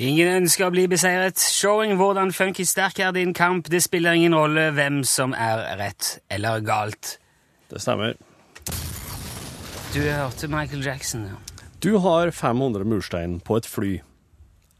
Ingen 0.00 0.28
ønsker 0.32 0.64
å 0.64 0.72
bli 0.72 0.86
beseiret. 0.88 1.36
Showing 1.36 1.98
hvordan 2.00 2.32
funky 2.32 2.64
sterk 2.64 3.02
er 3.04 3.12
din 3.12 3.34
kamp. 3.36 3.68
Det 3.68 3.82
spiller 3.84 4.16
ingen 4.16 4.34
rolle 4.34 4.70
hvem 4.72 5.02
som 5.04 5.34
er 5.36 5.66
rett 5.80 6.18
eller 6.32 6.64
galt. 6.64 7.18
Det 7.68 7.82
stemmer. 7.84 8.16
Du 9.92 10.00
hørte 10.00 10.48
Michael 10.48 10.84
Jackson, 10.86 11.28
ja. 11.28 11.49
Du 11.80 11.96
har 11.96 12.30
500 12.30 12.84
murstein 12.84 13.40
på 13.40 13.56
et 13.56 13.66
fly. 13.66 14.00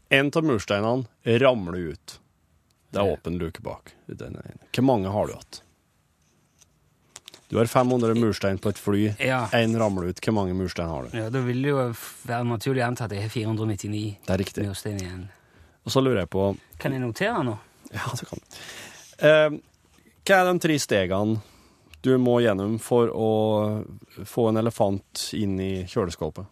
En 0.09 0.29
av 0.35 0.43
mursteinene 0.43 1.39
ramler 1.41 1.77
ut. 1.95 2.17
Det 2.91 2.99
er 2.99 3.13
åpen 3.15 3.37
luke 3.39 3.61
bak. 3.63 3.93
Hvor 4.11 4.83
mange 4.85 5.09
har 5.09 5.27
du 5.27 5.33
hatt? 5.33 5.61
Du 7.51 7.57
har 7.57 7.65
500 7.65 8.13
murstein 8.19 8.59
på 8.61 8.69
et 8.69 8.79
fly. 8.79 9.01
Ja. 9.19 9.45
Ramler 9.51 10.11
ut. 10.11 10.21
Hvor 10.23 10.35
mange 10.35 10.53
murstein 10.53 10.87
har 10.91 11.07
du? 11.07 11.17
ja. 11.17 11.29
Da 11.29 11.41
vil 11.43 11.61
det 11.63 11.73
jo 11.73 11.87
være 12.27 12.43
naturlig 12.47 12.83
å 12.83 12.87
anta 12.91 13.07
at 13.07 13.15
jeg 13.15 13.25
har 13.25 13.33
499 13.33 14.03
Det 14.27 14.35
er 14.35 14.37
riktig. 14.43 14.67
murstein 14.67 15.01
igjen. 15.01 15.25
Og 15.83 15.91
så 15.91 16.03
lurer 16.03 16.21
jeg 16.21 16.29
på 16.29 16.45
Kan 16.79 16.93
jeg 16.93 17.01
notere 17.01 17.41
nå? 17.43 17.57
Ja, 17.91 18.05
det 18.19 18.27
kan 18.29 18.39
du. 18.39 18.61
Eh, 19.25 19.49
hva 20.27 20.37
er 20.37 20.47
de 20.51 20.59
tre 20.63 20.77
stegene 20.79 21.41
du 22.01 22.13
må 22.17 22.37
gjennom 22.41 22.77
for 22.81 23.09
å 23.13 23.31
få 24.25 24.47
en 24.49 24.57
elefant 24.61 25.31
inn 25.37 25.57
i 25.59 25.73
kjøleskapet? 25.89 26.45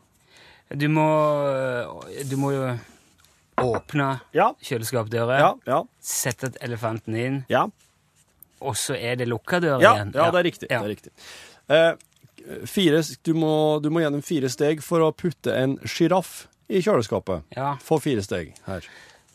Du 0.70 0.86
må, 0.88 1.06
du 2.30 2.36
må 2.38 2.52
jo 2.54 2.66
åpne 3.60 4.20
Ja. 4.34 4.52
kjøleskapsdøra, 4.64 5.40
Ja, 5.40 5.54
ja, 5.68 5.80
sette 6.02 6.52
elefanten 6.62 7.16
inn, 7.18 7.40
ja. 7.50 7.66
og 8.62 8.76
så 8.76 8.96
er 8.96 9.16
det 9.20 9.28
lukka 9.28 9.60
døra 9.60 9.82
Ja, 9.82 9.96
igjen. 9.98 10.14
ja, 10.16 10.30
det 10.32 10.40
er 10.40 10.44
riktig. 10.52 10.70
Ja. 10.70 10.80
Det 10.82 10.86
er 10.86 10.96
riktig. 10.96 11.12
Eh, 11.70 12.66
fire, 12.66 13.02
du, 13.24 13.34
må, 13.34 13.82
du 13.82 13.90
må 13.90 14.00
gjennom 14.02 14.22
fire 14.24 14.50
steg 14.50 14.82
for 14.86 15.00
å 15.02 15.12
putte 15.12 15.54
en 15.58 15.78
sjiraff 15.86 16.48
i 16.70 16.80
kjøleskapet. 16.86 17.44
Ja. 17.58 17.76
Få 17.84 18.00
fire 18.02 18.22
steg 18.24 18.54
her. 18.68 18.86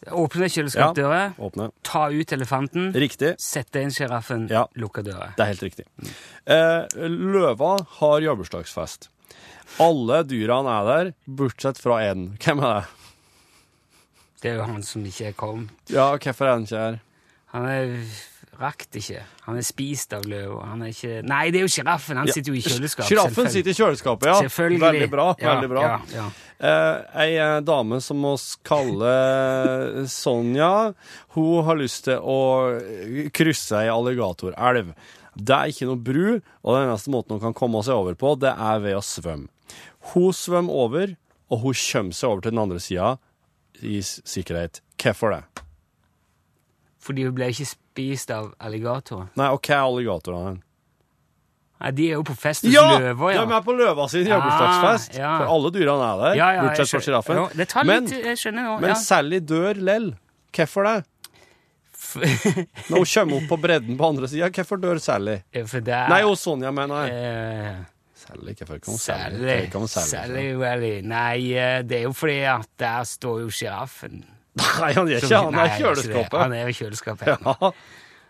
Åpne 0.05 0.49
kjøleskapsdøra, 0.53 1.35
Åpne. 1.40 1.70
ta 1.83 2.09
ut 2.12 2.33
elefanten, 2.33 2.92
Riktig. 2.92 3.35
sette 3.40 3.81
inn 3.81 3.90
sjiraffen, 3.90 4.49
Ja. 4.51 4.66
lukka 4.77 5.03
døra. 5.03 5.33
Det 5.37 5.40
er 5.40 5.53
helt 5.53 5.62
riktig. 5.62 5.87
Eh, 6.47 6.87
løva 7.09 7.79
har 8.01 8.20
jobbursdagsfest. 8.20 9.09
Alle 9.83 10.20
dyrene 10.29 10.77
er 10.81 10.90
der, 10.90 11.11
bortsett 11.27 11.81
fra 11.83 12.03
én. 12.05 12.29
Hvem 12.42 12.62
er 12.62 12.79
det? 12.83 12.85
Det 14.44 14.53
er 14.53 14.61
jo 14.61 14.68
han 14.68 14.85
som 14.85 15.05
ikke 15.09 15.31
er 15.31 15.37
kommet. 15.38 15.72
Ja, 15.88 16.11
hvorfor 16.20 16.46
er 16.46 16.57
han 16.59 16.66
ikke 16.68 16.81
her? 16.83 17.03
Han 17.55 17.68
er 17.70 17.92
rakt 18.61 18.96
ikke. 18.98 19.22
Han 19.46 19.59
er 19.59 19.66
spist 19.66 20.12
av 20.16 20.27
løv. 20.29 20.59
Han 20.68 20.85
er 20.85 20.92
ikke 20.92 21.22
Nei, 21.27 21.46
det 21.55 21.62
er 21.62 21.64
jo 21.64 21.72
sjiraffen! 21.72 22.20
Han 22.20 22.29
sitter 22.31 22.53
jo 22.53 22.59
i 22.59 22.64
kjøleskapet. 22.64 23.09
Sjiraffen 23.09 23.50
sitter 23.55 23.72
i 23.72 23.77
kjøleskapet, 23.79 24.29
ja. 24.31 24.37
Selvfølgelig. 24.46 24.83
Veldig 24.85 25.09
bra. 25.14 25.27
Ja, 25.40 25.55
veldig 25.55 25.70
bra. 25.72 25.87
ja, 25.88 26.00
ja. 26.18 26.27
Eh, 26.64 26.98
ei 27.24 27.33
eh, 27.42 27.57
dame 27.66 27.98
som 28.05 28.20
vi 28.22 28.35
kaller 28.68 30.05
Sonja, 30.09 30.92
hun 31.35 31.64
har 31.66 31.81
lyst 31.81 32.07
til 32.07 32.20
å 32.20 32.38
krysse 33.35 33.81
ei 33.83 33.90
alligatorelv. 33.92 34.92
Det 35.35 35.57
er 35.57 35.72
ikke 35.72 35.88
noe 35.90 35.98
bru, 35.98 36.29
og 36.62 36.77
den 36.77 36.87
eneste 36.87 37.11
måten 37.11 37.37
hun 37.37 37.42
kan 37.42 37.57
komme 37.59 37.83
seg 37.83 37.98
over 37.98 38.14
på, 38.18 38.37
det 38.38 38.55
er 38.55 38.85
ved 38.85 39.00
å 39.00 39.03
svømme. 39.03 39.50
Hun 40.12 40.33
svømmer 40.37 40.73
over, 40.85 41.14
og 41.51 41.59
hun 41.62 41.75
kommer 41.79 42.12
seg 42.17 42.29
over 42.31 42.45
til 42.45 42.53
den 42.55 42.61
andre 42.64 42.81
sida 42.83 43.14
i 43.83 44.01
sikkerhet. 44.05 44.83
Hvorfor 45.01 45.33
det? 45.35 45.43
Fordi 47.05 47.25
hun 47.27 47.35
ble 47.37 47.51
ikke 47.53 47.67
spist 47.69 48.31
av 48.33 48.53
alligatorer. 48.64 49.29
Nei, 49.37 49.49
og 49.53 49.61
hva 49.64 49.77
er 49.77 49.88
alligatorene? 49.88 50.61
Nei, 51.85 51.90
de 51.99 52.05
er 52.09 52.14
jo 52.17 52.23
på 52.25 52.37
fest 52.38 52.64
hos 52.64 52.73
Ja! 52.73 52.85
løver, 52.97 53.33
ja. 53.35 53.43
De 53.45 53.53
er 53.57 53.64
på 53.67 53.75
løva 53.77 54.07
sin 54.09 54.29
jobbursdagsfest. 54.31 55.17
Ja, 55.19 55.25
ja. 55.25 55.33
For 55.43 55.53
alle 55.57 55.73
dyrene 55.75 56.07
er 56.07 56.21
der, 56.23 56.37
Ja, 56.38 56.47
ja, 56.57 56.62
bortsett 56.69 56.93
fra 56.95 57.01
sjiraffen. 57.05 57.40
Men, 57.85 58.07
nå. 58.09 58.79
men. 58.81 58.95
Sally 58.97 59.40
dør 59.45 59.81
lell. 59.85 60.12
Hvorfor 60.55 60.87
det? 60.88 60.95
Når 62.14 63.01
hun 63.01 63.09
kommer 63.11 63.37
opp 63.40 63.49
på 63.51 63.57
bredden 63.64 63.97
på 63.99 64.07
andre 64.12 64.29
sida, 64.31 64.49
hvorfor 64.55 64.81
dør 64.81 65.01
Sally? 65.03 65.38
For 65.67 65.83
det 65.85 65.95
er 65.99 66.09
Nei, 66.12 66.23
og 66.29 66.37
Sonja, 66.38 66.71
mener 66.75 67.09
jeg. 67.09 67.19
eh, 67.19 67.83
Sally, 68.25 68.55
hvorfor 68.59 68.79
kom 68.79 68.95
kan 68.95 69.89
Sally? 69.89 70.07
Sally 70.09 70.47
Welly. 70.57 70.95
Nei, 71.05 71.53
eh, 71.53 71.83
det 71.85 71.99
er 71.99 72.07
jo 72.07 72.15
fordi 72.17 72.39
at 72.49 72.71
der 72.81 73.05
står 73.05 73.43
jo 73.45 73.51
sjiraffen. 73.53 74.25
Nei, 74.55 74.93
han 74.95 75.09
er 75.09 75.19
ikke 75.19 75.43
han 75.45 75.59
er 75.59 75.69
i 75.69 75.83
kjøleskapet. 75.83 76.39
Han 76.41 76.57
er 76.57 76.71
i 76.71 76.75
kjøleskapet. 76.79 77.29
Ja. 77.29 77.71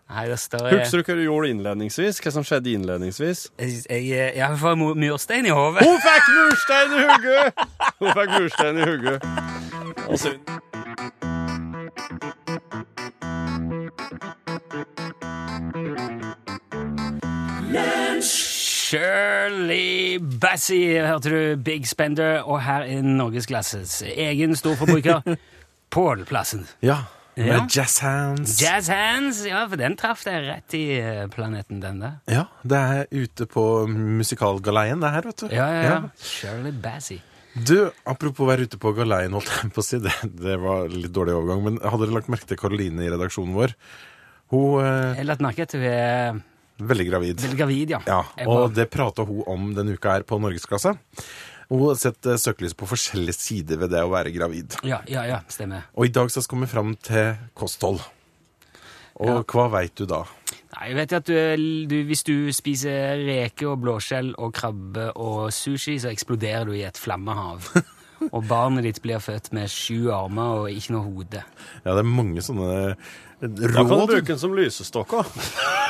Nei, 0.05 0.27
det 0.29 0.37
står 0.37 0.67
Husker 0.69 1.01
du 1.01 1.07
hva 1.09 1.17
du 1.17 1.23
gjorde 1.25 1.51
innledningsvis? 1.55 2.21
Hva 2.21 2.33
som 2.35 2.45
skjedde 2.45 2.75
innledningsvis? 2.77 3.47
Jeg, 3.57 4.05
jeg, 4.37 4.59
får 4.61 4.77
murstein 4.77 5.49
i 5.49 5.55
hodet. 5.55 5.87
Hun 5.87 5.99
fikk 6.05 6.31
murstein 6.37 6.93
i 6.93 7.03
hugget! 7.09 7.67
Hun 8.03 8.15
fikk 8.21 8.37
murstein 8.37 8.81
i 8.83 8.89
hugget. 8.91 10.73
Shirley 18.95 20.19
Bassey, 20.23 20.95
hørte 21.03 21.31
du 21.33 21.63
Big 21.67 21.87
Spender, 21.91 22.45
og 22.47 22.61
her 22.63 22.85
er 22.87 23.03
Norgesklasses 23.03 23.97
egen 24.07 24.55
storforbruker, 24.59 25.25
Pålplassen. 25.95 26.63
Ja, 26.83 27.01
med 27.37 27.49
Ja. 27.51 27.59
Jazz 27.75 27.99
Hands. 28.05 28.55
Jazz 28.63 28.87
Hands, 28.93 29.41
ja, 29.49 29.65
for 29.67 29.81
den 29.81 29.97
traff 29.99 30.23
deg 30.27 30.47
rett 30.47 30.77
i 30.79 30.85
eh, 31.01 31.25
planeten, 31.33 31.81
den 31.83 31.99
der. 32.05 32.15
Ja, 32.31 32.45
det 32.63 32.79
er 32.79 33.11
ute 33.25 33.49
på 33.51 33.65
musikalgaleien 33.91 35.03
det 35.03 35.11
her, 35.17 35.27
vet 35.27 35.43
du. 35.43 35.47
Ja, 35.51 35.67
ja, 35.75 35.83
ja. 35.89 35.99
Shirley 36.23 36.71
Bassey. 36.87 37.19
Du, 37.55 37.91
apropos 38.11 38.47
å 38.47 38.51
være 38.53 38.69
ute 38.71 38.79
på 38.83 38.95
galeien, 38.95 39.35
holdt 39.35 39.51
jeg 39.59 39.75
på 39.75 39.83
å 39.83 39.87
si, 39.91 39.99
det, 40.07 40.15
det 40.39 40.55
var 40.63 40.87
litt 40.95 41.15
dårlig 41.15 41.35
overgang, 41.41 41.67
men 41.67 41.83
hadde 41.83 42.07
dere 42.07 42.21
lagt 42.21 42.31
merke 42.31 42.47
til 42.53 42.63
Karoline 42.63 43.03
i 43.09 43.11
redaksjonen 43.15 43.59
vår? 43.59 43.75
Hun 44.55 44.83
eh, 44.87 45.15
Jeg 45.19 45.25
har 45.25 45.33
lagt 45.35 45.43
merke 45.51 45.67
til 45.75 45.83
hun 45.83 45.91
er 45.99 46.43
veldig 46.79 47.07
gravid. 47.09 47.41
veldig 47.41 47.59
gravid, 47.59 47.91
ja. 47.91 48.01
Ja, 48.07 48.21
og 48.47 48.55
var- 48.55 48.75
det 48.75 48.91
prata 48.91 49.25
hun 49.25 49.43
om 49.47 49.75
denne 49.75 49.95
uka 49.95 50.11
her 50.19 50.23
på 50.23 50.41
Norgesklasse. 50.41 50.97
Hun 51.69 51.81
har 51.89 51.95
sett 51.97 52.27
eh, 52.27 52.37
søkelys 52.37 52.75
på 52.77 52.87
forskjellige 52.87 53.35
sider 53.39 53.77
ved 53.81 53.91
det 53.91 54.03
å 54.05 54.11
være 54.13 54.33
gravid. 54.35 54.77
Ja, 54.85 55.01
ja, 55.09 55.25
ja, 55.25 55.41
stemmer. 55.49 55.87
Og 55.97 56.07
i 56.07 56.13
dag 56.13 56.29
så 56.31 56.43
skal 56.45 56.61
vi 56.61 56.67
fram 56.67 56.95
til 56.97 57.37
kosthold. 57.55 58.03
Og 59.23 59.47
hva 59.47 59.69
veit 59.71 59.95
du 59.95 60.07
da? 60.11 60.25
Nei, 60.75 60.89
jeg 60.91 60.97
vet 60.99 61.13
at 61.21 61.29
du, 61.31 61.37
du, 61.87 61.97
hvis 62.09 62.25
du 62.27 62.51
spiser 62.53 63.21
reke 63.23 63.69
og 63.71 63.79
blåskjell 63.85 64.33
og 64.43 64.53
krabbe 64.57 65.13
og 65.15 65.53
sushi, 65.55 66.01
så 66.03 66.11
eksploderer 66.11 66.67
du 66.67 66.75
i 66.75 66.83
et 66.83 66.99
flammehav. 66.99 67.69
og 68.35 68.49
barnet 68.51 68.89
ditt 68.89 69.01
blir 69.05 69.23
født 69.23 69.53
med 69.55 69.71
sju 69.71 70.11
armer 70.15 70.65
og 70.65 70.75
ikke 70.75 70.97
noe 70.97 71.07
hode. 71.07 71.45
Ja, 71.85 71.95
det 71.95 72.03
er 72.03 72.11
mange 72.11 72.43
sånne 72.43 72.69
råd. 73.45 73.61
Da 73.63 73.73
kan 73.87 73.95
du 73.95 74.07
bruke 74.11 74.27
den 74.33 74.43
som 74.43 74.55
lysestokk 74.59 75.19
òg. 75.21 75.33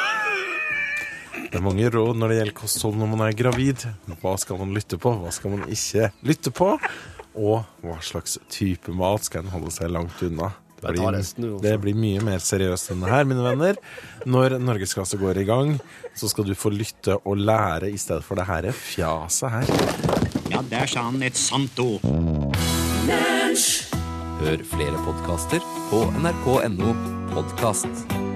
Det 1.54 1.60
er 1.60 1.62
mange 1.62 1.86
råd 1.86 2.16
når 2.18 2.32
det 2.32 2.36
gjelder 2.40 2.54
kosthold 2.58 2.96
når 2.98 3.10
man 3.12 3.20
er 3.28 3.34
gravid. 3.38 3.82
Hva 4.18 4.32
skal 4.42 4.58
man 4.58 4.72
lytte 4.74 4.96
på, 4.98 5.12
hva 5.22 5.30
skal 5.30 5.52
man 5.52 5.68
ikke 5.70 6.08
lytte 6.26 6.50
på? 6.50 6.72
Og 7.38 7.60
hva 7.78 7.98
slags 8.02 8.40
type 8.50 8.90
mat 8.90 9.22
skal 9.28 9.44
en 9.44 9.52
holde 9.52 9.70
seg 9.70 9.92
langt 9.94 10.18
unna? 10.26 10.48
Det 10.82 10.96
blir, 10.96 11.20
det 11.62 11.76
blir 11.84 11.94
mye 11.94 12.24
mer 12.26 12.42
seriøst 12.42 12.90
enn 12.90 13.06
det 13.06 13.12
her, 13.12 13.22
mine 13.30 13.46
venner. 13.46 13.78
Når 14.26 14.58
Norgesklasse 14.66 15.14
går 15.22 15.44
i 15.44 15.46
gang, 15.46 15.70
så 16.18 16.26
skal 16.32 16.50
du 16.50 16.56
få 16.58 16.74
lytte 16.74 17.20
og 17.22 17.38
lære 17.38 17.92
i 17.94 18.02
stedet 18.02 18.26
for 18.26 18.34
det 18.34 18.48
her 18.50 18.68
fjaset 18.74 19.54
her. 19.54 19.72
Ja, 20.50 20.58
der 20.74 20.90
sa 20.90 21.06
han 21.06 21.22
et 21.22 21.38
sant 21.38 21.78
ord. 21.78 22.02
Hør 24.42 24.68
flere 24.74 25.06
podkaster 25.06 25.62
på 25.94 26.02
nrk.no 26.18 26.98
podkast. 27.30 28.33